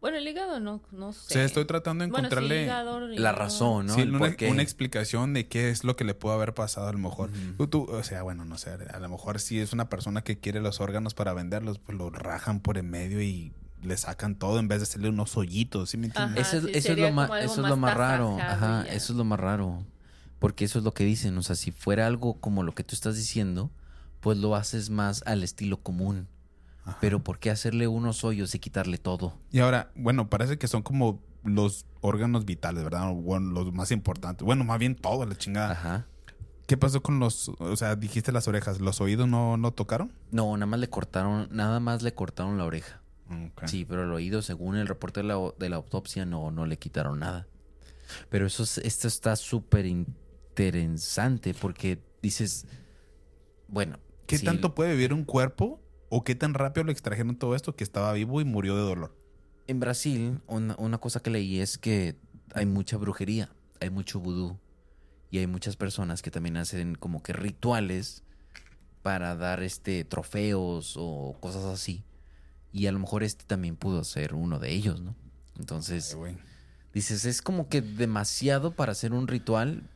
Bueno, 0.00 0.16
el 0.16 0.26
hígado 0.26 0.58
no, 0.58 0.82
no 0.90 1.12
sé. 1.12 1.18
O 1.20 1.32
sea, 1.34 1.44
estoy 1.44 1.64
tratando 1.64 2.04
de 2.04 2.10
Bueno, 2.10 2.28
sí, 2.28 2.34
encontrarle 2.34 2.64
hígado, 2.64 3.00
la 3.08 3.30
razón, 3.32 3.86
¿no? 3.86 3.94
sí, 3.94 4.02
una, 4.02 4.34
una 4.50 4.62
explicación 4.62 5.32
de 5.32 5.46
qué 5.46 5.70
es 5.70 5.84
lo 5.84 5.94
que 5.94 6.02
le 6.02 6.14
pudo 6.14 6.32
haber 6.32 6.54
pasado 6.54 6.88
a 6.88 6.92
lo 6.92 6.98
mejor. 6.98 7.30
Tú- 7.56 7.68
tú, 7.68 7.84
o 7.88 8.02
sea, 8.02 8.22
bueno, 8.24 8.44
no 8.44 8.58
sé, 8.58 8.70
a 8.70 8.98
lo 8.98 9.08
mejor 9.08 9.38
si 9.38 9.60
es 9.60 9.72
una 9.72 9.88
persona 9.88 10.22
que 10.24 10.38
quiere 10.40 10.60
los 10.60 10.80
órganos 10.80 11.14
para 11.14 11.32
venderlos, 11.34 11.78
pues 11.78 11.96
lo 11.96 12.10
rajan 12.10 12.58
por 12.60 12.78
en 12.78 12.90
medio 12.90 13.22
y 13.22 13.52
le 13.80 13.96
sacan 13.96 14.34
todo 14.36 14.58
en 14.58 14.66
vez 14.66 14.80
de 14.80 14.84
hacerle 14.84 15.08
unos 15.08 15.36
hoyitos, 15.36 15.90
¿sí 15.90 15.98
me 15.98 16.06
entiendes? 16.06 16.48
Ajá. 16.48 16.56
Eso, 16.56 16.66
es- 16.66 16.72
sí, 16.72 16.78
eso 16.78 16.92
es 16.94 16.98
lo 16.98 17.12
más, 17.12 17.30
eso 17.40 17.60
es 17.62 17.68
lo 17.68 17.76
más 17.76 17.94
raro. 17.94 18.38
Ajá, 18.40 18.84
eso 18.88 19.12
es 19.12 19.16
lo 19.16 19.24
más 19.24 19.38
raro. 19.38 19.84
Porque 20.40 20.64
eso 20.64 20.78
es 20.80 20.84
lo 20.84 20.92
que 20.94 21.04
dicen. 21.04 21.38
O 21.38 21.42
sea, 21.42 21.54
si 21.54 21.70
fuera 21.70 22.08
algo 22.08 22.40
como 22.40 22.64
lo 22.64 22.74
que 22.74 22.82
tú 22.82 22.96
estás 22.96 23.14
diciendo, 23.14 23.70
pues 24.22 24.38
lo 24.38 24.54
haces 24.56 24.88
más 24.88 25.22
al 25.26 25.42
estilo 25.42 25.82
común. 25.82 26.28
Ajá. 26.84 26.96
Pero 27.00 27.22
¿por 27.22 27.38
qué 27.38 27.50
hacerle 27.50 27.86
unos 27.88 28.24
hoyos 28.24 28.54
y 28.54 28.58
quitarle 28.58 28.96
todo? 28.96 29.38
Y 29.50 29.58
ahora, 29.60 29.92
bueno, 29.94 30.30
parece 30.30 30.56
que 30.58 30.66
son 30.66 30.82
como 30.82 31.20
los 31.44 31.84
órganos 32.00 32.44
vitales, 32.44 32.82
¿verdad? 32.84 33.12
Bueno, 33.12 33.50
los 33.50 33.72
más 33.74 33.90
importantes. 33.90 34.44
Bueno, 34.46 34.64
más 34.64 34.78
bien 34.78 34.94
todo, 34.96 35.26
la 35.26 35.36
chingada. 35.36 35.72
Ajá. 35.72 36.06
¿Qué 36.66 36.76
pasó 36.76 37.02
con 37.02 37.18
los, 37.18 37.50
o 37.58 37.76
sea, 37.76 37.96
dijiste 37.96 38.32
las 38.32 38.48
orejas, 38.48 38.80
los 38.80 39.00
oídos 39.00 39.28
no, 39.28 39.56
no 39.56 39.72
tocaron? 39.72 40.12
No, 40.30 40.56
nada 40.56 40.66
más 40.66 40.80
le 40.80 40.88
cortaron, 40.88 41.48
nada 41.50 41.80
más 41.80 42.02
le 42.02 42.14
cortaron 42.14 42.56
la 42.56 42.64
oreja. 42.64 43.02
Sí, 43.66 43.84
pero 43.86 44.04
el 44.04 44.12
oído, 44.12 44.42
según 44.42 44.76
el 44.76 44.86
reporte 44.86 45.20
de 45.20 45.26
la, 45.26 45.36
de 45.58 45.68
la 45.70 45.76
autopsia, 45.76 46.24
no, 46.26 46.50
no 46.50 46.66
le 46.66 46.78
quitaron 46.78 47.18
nada. 47.20 47.46
Pero 48.28 48.46
eso 48.46 48.62
es- 48.62 48.78
esto 48.78 49.08
está 49.08 49.36
súper 49.36 49.86
interesante 49.86 51.54
porque 51.54 51.98
dices, 52.22 52.66
bueno, 53.68 53.98
¿Qué 54.38 54.44
tanto 54.44 54.74
puede 54.74 54.92
vivir 54.92 55.12
un 55.12 55.24
cuerpo? 55.24 55.80
¿O 56.08 56.24
qué 56.24 56.34
tan 56.34 56.54
rápido 56.54 56.84
le 56.84 56.92
extrajeron 56.92 57.36
todo 57.36 57.54
esto 57.54 57.74
que 57.74 57.84
estaba 57.84 58.12
vivo 58.12 58.40
y 58.40 58.44
murió 58.44 58.76
de 58.76 58.82
dolor? 58.82 59.16
En 59.66 59.80
Brasil, 59.80 60.40
una, 60.46 60.74
una 60.78 60.98
cosa 60.98 61.20
que 61.20 61.30
leí 61.30 61.60
es 61.60 61.78
que 61.78 62.16
hay 62.54 62.66
mucha 62.66 62.96
brujería, 62.96 63.50
hay 63.80 63.90
mucho 63.90 64.20
vudú 64.20 64.58
y 65.30 65.38
hay 65.38 65.46
muchas 65.46 65.76
personas 65.76 66.20
que 66.20 66.30
también 66.30 66.56
hacen 66.56 66.94
como 66.94 67.22
que 67.22 67.32
rituales 67.32 68.22
para 69.02 69.34
dar 69.36 69.62
este 69.62 70.04
trofeos 70.04 70.94
o 70.98 71.36
cosas 71.40 71.64
así. 71.64 72.04
Y 72.72 72.86
a 72.86 72.92
lo 72.92 72.98
mejor 72.98 73.22
este 73.22 73.44
también 73.44 73.76
pudo 73.76 74.04
ser 74.04 74.34
uno 74.34 74.58
de 74.58 74.72
ellos, 74.72 75.00
¿no? 75.00 75.14
Entonces, 75.58 76.16
Ay, 76.22 76.38
dices, 76.94 77.24
es 77.24 77.42
como 77.42 77.68
que 77.68 77.82
demasiado 77.82 78.74
para 78.74 78.92
hacer 78.92 79.12
un 79.12 79.28
ritual, 79.28 79.88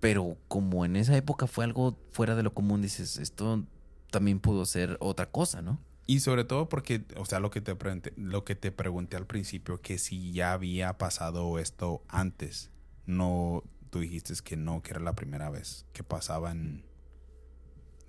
pero 0.00 0.36
como 0.48 0.84
en 0.84 0.96
esa 0.96 1.16
época 1.16 1.46
fue 1.46 1.64
algo 1.64 1.98
fuera 2.10 2.36
de 2.36 2.42
lo 2.42 2.54
común, 2.54 2.82
dices, 2.82 3.18
esto 3.18 3.64
también 4.10 4.40
pudo 4.40 4.64
ser 4.64 4.96
otra 5.00 5.30
cosa, 5.30 5.62
¿no? 5.62 5.80
Y 6.06 6.20
sobre 6.20 6.44
todo 6.44 6.68
porque, 6.70 7.04
o 7.16 7.26
sea, 7.26 7.38
lo 7.38 7.50
que 7.50 7.60
te 7.60 7.74
pregunté, 7.74 8.14
lo 8.16 8.42
que 8.44 8.54
te 8.54 8.72
pregunté 8.72 9.16
al 9.16 9.26
principio, 9.26 9.82
que 9.82 9.98
si 9.98 10.32
ya 10.32 10.54
había 10.54 10.96
pasado 10.96 11.58
esto 11.58 12.02
antes. 12.08 12.70
No, 13.04 13.62
tú 13.90 14.00
dijiste 14.00 14.32
que 14.42 14.56
no, 14.56 14.82
que 14.82 14.92
era 14.92 15.00
la 15.00 15.14
primera 15.14 15.50
vez 15.50 15.84
que 15.92 16.02
pasaba 16.02 16.50
en, 16.50 16.84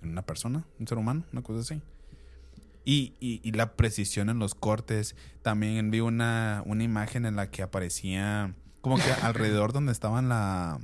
en 0.00 0.10
una 0.10 0.22
persona, 0.22 0.66
un 0.78 0.86
ser 0.86 0.96
humano, 0.96 1.24
una 1.30 1.42
cosa 1.42 1.60
así. 1.60 1.82
Y, 2.86 3.16
y, 3.20 3.42
y 3.46 3.52
la 3.52 3.76
precisión 3.76 4.30
en 4.30 4.38
los 4.38 4.54
cortes. 4.54 5.14
También 5.42 5.90
vi 5.90 6.00
una, 6.00 6.62
una 6.64 6.82
imagen 6.84 7.26
en 7.26 7.36
la 7.36 7.50
que 7.50 7.62
aparecía 7.62 8.54
como 8.80 8.96
que 8.96 9.02
alrededor 9.22 9.74
donde 9.74 9.92
estaban 9.92 10.30
la 10.30 10.80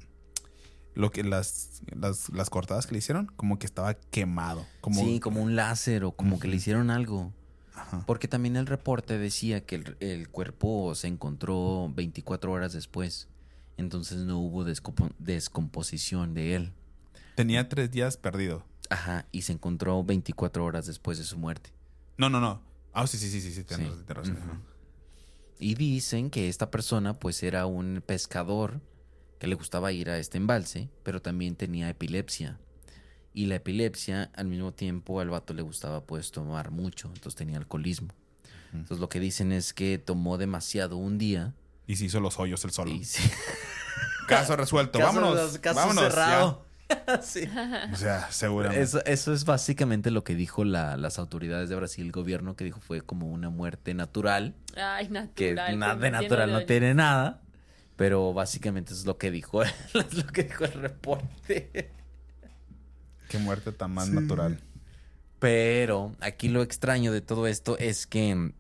lo 0.97 1.13
que 1.13 1.23
las, 1.23 1.83
las, 1.95 2.31
las 2.31 2.51
cortadas 2.51 2.87
que 2.87 2.93
le 2.93 2.99
hicieron, 2.99 3.27
como 3.37 3.59
que 3.59 3.67
estaba 3.67 3.95
quemado. 3.95 4.67
Como, 4.81 5.01
sí, 5.05 5.21
como 5.21 5.43
un 5.43 5.55
láser 5.55 6.03
o 6.05 6.13
como 6.13 6.41
que 6.41 6.49
le 6.49 6.57
hicieron 6.57 6.91
algo. 6.91 7.33
Ajá. 7.75 8.03
Porque 8.07 8.27
también 8.27 8.57
el 8.57 8.67
reporte 8.67 9.19
decía 9.19 9.65
que 9.65 9.77
el, 9.77 9.97
el 10.01 10.29
cuerpo 10.31 10.95
se 10.95 11.07
encontró 11.09 11.93
24 11.95 12.51
horas 12.51 12.73
después. 12.73 13.29
Entonces 13.77 14.19
no 14.21 14.39
hubo 14.39 14.65
descompo- 14.65 15.13
descomposición 15.19 16.33
de 16.33 16.55
él. 16.57 16.73
Tenía 17.35 17.69
tres 17.69 17.91
días 17.91 18.17
perdido. 18.17 18.65
Ajá, 18.89 19.27
y 19.33 19.43
se 19.43 19.53
encontró 19.53 20.03
24 20.03 20.65
horas 20.65 20.87
después 20.87 21.19
de 21.19 21.25
su 21.25 21.37
muerte. 21.37 21.71
No, 22.17 22.31
no, 22.31 22.41
no. 22.41 22.63
Ah, 22.95 23.07
sí, 23.07 23.19
sí, 23.19 23.29
sí, 23.29 23.43
sí, 23.43 23.53
sí, 23.53 23.65
tienes 23.65 23.93
Sí. 24.25 24.33
Y 25.59 25.75
dicen 25.75 26.31
que 26.31 26.49
esta 26.49 26.71
persona 26.71 27.19
pues 27.19 27.43
era 27.43 27.67
un 27.67 28.03
pescador 28.07 28.81
que 29.39 29.47
le 29.47 29.55
gustaba 29.55 29.93
ir 29.93 30.11
a 30.11 30.19
este 30.19 30.39
embalse, 30.39 30.89
pero 31.03 31.21
también 31.23 31.57
tenía 31.57 31.89
epilepsia. 31.89 32.59
Y 33.35 33.47
la 33.47 33.57
epilepsia 33.57 34.31
al 34.35 34.47
mismo 34.47 34.73
tiempo 34.73 35.21
al 35.21 35.29
vato 35.31 35.53
le 35.53 35.63
gustaba 35.63 36.03
pues 36.05 36.31
tomar 36.31 36.71
mucho, 36.71 37.09
entonces 37.09 37.35
tenía 37.35 37.59
alcoholismo. 37.59 38.09
Entonces 38.73 38.99
lo 38.99 39.09
que 39.09 39.21
dicen 39.21 39.53
es 39.53 39.73
que 39.73 39.99
tomó 39.99 40.39
demasiado 40.39 40.97
un 40.97 41.19
día 41.19 41.55
Y 41.87 41.97
se 41.97 42.07
hizo 42.07 42.21
los 42.21 42.39
hoyos 42.39 42.65
el 42.65 42.71
solo. 42.73 42.91
y. 42.91 43.03
Caso 44.29 44.57
resuelto. 44.57 44.99
Caso- 44.99 45.21
vámonos. 45.21 45.59
caso 45.59 45.77
vámonos. 45.77 46.05
cerrado. 46.05 46.67
Sí. 47.23 47.41
O 47.93 47.97
sea, 47.97 48.31
seguramente. 48.31 48.81
Eso, 48.83 49.05
eso 49.07 49.33
es 49.33 49.45
básicamente 49.45 50.13
lo 50.13 50.23
que 50.23 50.37
dijo 50.37 50.65
la- 50.65 50.97
las 50.97 51.19
autoridades 51.19 51.69
de 51.69 51.75
Brasil, 51.75 52.07
el 52.07 52.13
gobierno, 52.13 52.55
que 52.55 52.65
dijo 52.65 52.81
fue 52.81 53.01
como 53.01 53.27
una 53.29 53.51
muerte 53.51 53.93
natural, 53.93 54.55
Ay, 54.77 55.09
natural. 55.09 55.35
que 55.35 55.55
nada 55.77 55.97
de 55.97 56.11
natural 56.13 56.53
no 56.53 56.65
tiene 56.65 56.95
nada, 56.95 57.43
pero 57.97 58.33
básicamente 58.33 58.93
es 58.93 59.05
lo 59.07 59.19
que 59.19 59.31
dijo, 59.31 59.63
es 59.63 60.15
lo 60.15 60.27
que 60.27 60.45
dijo 60.45 60.65
el 60.65 60.73
reporte. 60.73 61.91
Qué 63.29 63.39
muerte 63.39 63.73
tan 63.73 63.93
más 63.93 64.09
natural. 64.11 64.61
Pero 65.39 66.15
aquí 66.21 66.49
lo 66.49 66.63
extraño 66.63 67.13
de 67.13 67.21
todo 67.21 67.47
esto 67.47 67.77
es 67.79 68.07
que, 68.07 68.53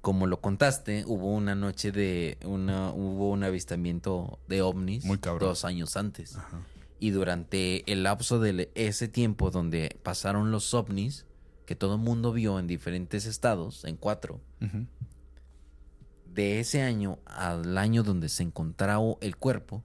como 0.00 0.26
lo 0.26 0.40
contaste, 0.40 1.04
hubo 1.06 1.32
una 1.32 1.54
noche 1.54 1.92
de 1.92 2.36
una, 2.44 2.90
hubo 2.92 3.30
un 3.30 3.44
avistamiento 3.44 4.38
de 4.48 4.60
ovnis 4.62 5.04
Muy 5.04 5.18
cabrón. 5.18 5.48
dos 5.48 5.64
años 5.64 5.96
antes. 5.96 6.36
Ajá. 6.36 6.60
Y 7.00 7.10
durante 7.10 7.90
el 7.90 8.02
lapso 8.02 8.40
de 8.40 8.70
ese 8.74 9.08
tiempo 9.08 9.50
donde 9.50 9.96
pasaron 10.02 10.50
los 10.50 10.74
ovnis, 10.74 11.24
que 11.64 11.76
todo 11.76 11.94
el 11.94 12.00
mundo 12.00 12.32
vio 12.32 12.58
en 12.58 12.66
diferentes 12.66 13.24
estados, 13.24 13.84
en 13.84 13.96
cuatro, 13.96 14.40
Ujú. 14.60 14.86
De 16.38 16.60
ese 16.60 16.82
año 16.82 17.18
al 17.24 17.76
año 17.78 18.04
donde 18.04 18.28
se 18.28 18.44
encontraba 18.44 19.16
el 19.20 19.36
cuerpo, 19.36 19.82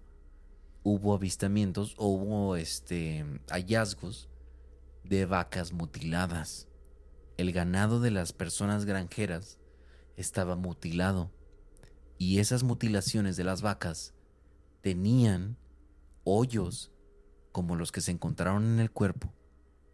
hubo 0.83 1.15
avistamientos 1.15 1.95
o 1.97 2.09
hubo 2.09 2.57
este, 2.57 3.25
hallazgos 3.49 4.29
de 5.03 5.25
vacas 5.25 5.73
mutiladas. 5.73 6.67
El 7.37 7.53
ganado 7.53 7.99
de 8.01 8.11
las 8.11 8.33
personas 8.33 8.85
granjeras 8.85 9.57
estaba 10.15 10.55
mutilado 10.55 11.31
y 12.19 12.37
esas 12.37 12.61
mutilaciones 12.61 13.35
de 13.35 13.45
las 13.45 13.63
vacas 13.63 14.13
tenían 14.81 15.57
hoyos 16.23 16.91
como 17.51 17.75
los 17.75 17.91
que 17.91 18.01
se 18.01 18.11
encontraron 18.11 18.63
en 18.63 18.79
el 18.79 18.91
cuerpo 18.91 19.33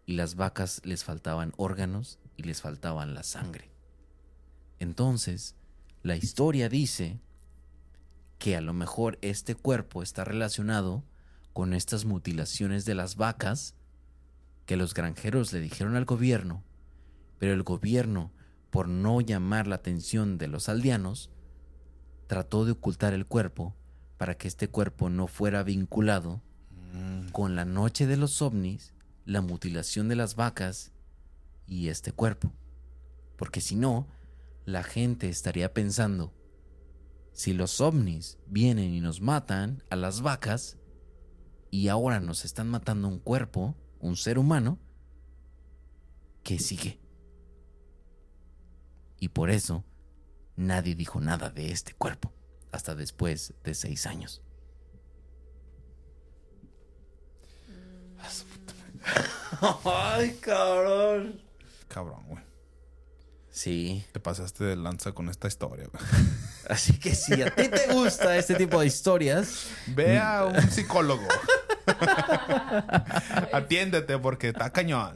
y 0.06 0.16
las 0.16 0.36
vacas 0.36 0.82
les 0.84 1.06
faltaban 1.06 1.54
órganos 1.56 2.20
y 2.36 2.44
les 2.44 2.60
faltaban 2.60 3.14
la 3.14 3.24
sangre. 3.24 3.72
Entonces, 4.78 5.56
la 6.04 6.16
historia 6.16 6.70
dice 6.70 7.20
que 8.38 8.56
a 8.56 8.62
lo 8.62 8.74
mejor 8.74 9.18
este 9.22 9.56
cuerpo 9.56 10.02
está 10.02 10.24
relacionado 10.24 11.04
con 11.54 11.74
estas 11.74 12.06
mutilaciones 12.06 12.86
de 12.86 12.96
las 12.96 13.16
vacas 13.16 13.76
que 14.66 14.78
los 14.78 14.94
granjeros 14.94 15.52
le 15.52 15.60
dijeron 15.60 15.96
al 15.96 16.06
gobierno, 16.06 16.64
pero 17.38 17.54
el 17.54 17.64
gobierno, 17.64 18.32
por 18.70 18.88
no 18.88 19.20
llamar 19.20 19.68
la 19.68 19.76
atención 19.76 20.38
de 20.38 20.48
los 20.48 20.70
aldeanos, 20.70 21.32
trató 22.28 22.66
de 22.66 22.72
ocultar 22.74 23.14
el 23.14 23.26
cuerpo 23.26 23.76
para 24.18 24.38
que 24.38 24.48
este 24.48 24.68
cuerpo 24.68 25.10
no 25.10 25.28
fuera 25.28 25.64
vinculado 25.64 26.42
Mm. 26.94 27.30
con 27.30 27.56
la 27.56 27.66
noche 27.66 28.08
de 28.08 28.18
los 28.18 28.42
ovnis, 28.42 28.94
la 29.26 29.42
mutilación 29.42 30.08
de 30.08 30.16
las 30.16 30.36
vacas 30.36 30.92
y 31.68 31.90
este 31.90 32.12
cuerpo. 32.12 32.52
Porque 33.36 33.62
si 33.62 33.76
no, 33.76 34.08
la 34.72 34.84
gente 34.84 35.30
estaría 35.30 35.74
pensando, 35.74 36.34
si 37.34 37.54
los 37.54 37.82
ovnis 37.82 38.38
vienen 38.46 38.94
y 38.94 39.02
nos 39.02 39.20
matan 39.22 39.84
a 39.90 39.96
las 39.96 40.22
vacas 40.22 40.78
y 41.72 41.88
ahora 41.88 42.20
nos 42.20 42.46
están 42.46 42.70
matando 42.70 43.08
un 43.08 43.20
cuerpo, 43.20 43.76
un 44.00 44.16
ser 44.16 44.38
humano, 44.38 44.80
¿qué 46.44 46.60
sigue? 46.60 47.00
Y 49.20 49.30
por 49.30 49.50
eso 49.50 49.84
nadie 50.56 50.96
dijo 50.96 51.20
nada 51.20 51.50
de 51.50 51.72
este 51.72 51.94
cuerpo 51.94 52.32
hasta 52.72 52.96
después 52.96 53.54
de 53.64 53.74
seis 53.74 54.06
años. 54.06 54.44
Ay, 59.84 60.38
cabrón. 60.42 61.42
Cabrón, 61.88 62.24
güey. 62.28 62.49
Sí, 63.60 64.06
Te 64.14 64.22
pasaste 64.22 64.64
de 64.64 64.78
lanza 64.78 65.12
con 65.12 65.28
esta 65.28 65.50
historia, 65.50 65.86
güey. 65.92 66.02
así 66.70 66.98
que 66.98 67.14
si 67.14 67.42
a 67.42 67.54
ti 67.54 67.68
te 67.68 67.94
gusta 67.94 68.38
este 68.38 68.56
tipo 68.56 68.80
de 68.80 68.88
historias, 68.88 69.68
Ve 69.88 70.18
a 70.18 70.46
un 70.46 70.72
psicólogo. 70.72 71.28
Atiéndete 73.52 74.18
porque 74.18 74.48
está 74.48 74.70
cañón. 74.70 75.14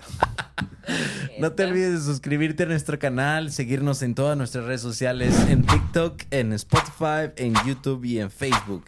no 1.39 1.53
te 1.53 1.63
olvides 1.63 2.05
de 2.05 2.11
suscribirte 2.11 2.63
a 2.63 2.65
nuestro 2.65 2.99
canal, 2.99 3.49
seguirnos 3.49 4.01
en 4.01 4.13
todas 4.13 4.37
nuestras 4.37 4.65
redes 4.65 4.81
sociales, 4.81 5.33
en 5.47 5.65
TikTok, 5.65 6.23
en 6.29 6.51
Spotify, 6.51 7.31
en 7.37 7.53
YouTube 7.65 8.03
y 8.03 8.19
en 8.19 8.29
Facebook. 8.29 8.83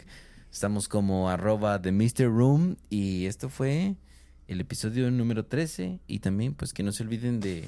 Estamos 0.52 0.86
como 0.86 1.30
arroba 1.30 1.80
The 1.80 1.92
Mr. 1.92 2.26
Room 2.26 2.76
y 2.90 3.24
esto 3.24 3.48
fue 3.48 3.96
el 4.48 4.60
episodio 4.60 5.10
número 5.10 5.46
13 5.46 6.00
y 6.06 6.18
también 6.18 6.52
pues 6.52 6.74
que 6.74 6.82
no 6.82 6.92
se 6.92 7.04
olviden 7.04 7.40
de, 7.40 7.64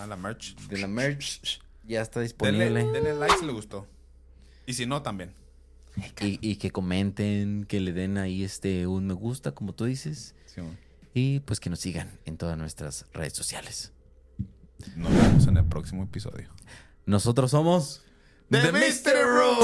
A 0.00 0.06
la 0.06 0.16
merch. 0.16 0.56
de 0.68 0.78
la 0.78 0.86
merch. 0.86 1.60
Ya 1.84 2.00
está 2.00 2.20
disponible. 2.20 2.84
denle 2.84 3.14
like 3.14 3.36
si 3.38 3.44
le 3.44 3.52
gustó. 3.52 3.86
Y 4.66 4.72
si 4.72 4.86
no, 4.86 5.02
también. 5.02 5.34
Y, 6.20 6.38
y 6.40 6.56
que 6.56 6.70
comenten, 6.70 7.64
que 7.64 7.80
le 7.80 7.92
den 7.92 8.16
ahí 8.16 8.42
este 8.42 8.86
un 8.86 9.06
me 9.06 9.14
gusta, 9.14 9.52
como 9.52 9.74
tú 9.74 9.84
dices. 9.84 10.34
Sí. 10.46 10.62
Y 11.12 11.40
pues 11.40 11.60
que 11.60 11.68
nos 11.68 11.80
sigan 11.80 12.18
en 12.24 12.38
todas 12.38 12.56
nuestras 12.56 13.06
redes 13.12 13.34
sociales. 13.34 13.92
Nos 14.96 15.12
vemos 15.12 15.46
en 15.46 15.58
el 15.58 15.64
próximo 15.66 16.04
episodio. 16.04 16.48
Nosotros 17.04 17.50
somos 17.50 18.02
The 18.48 18.72
Mr. 18.72 19.26
Room. 19.26 19.58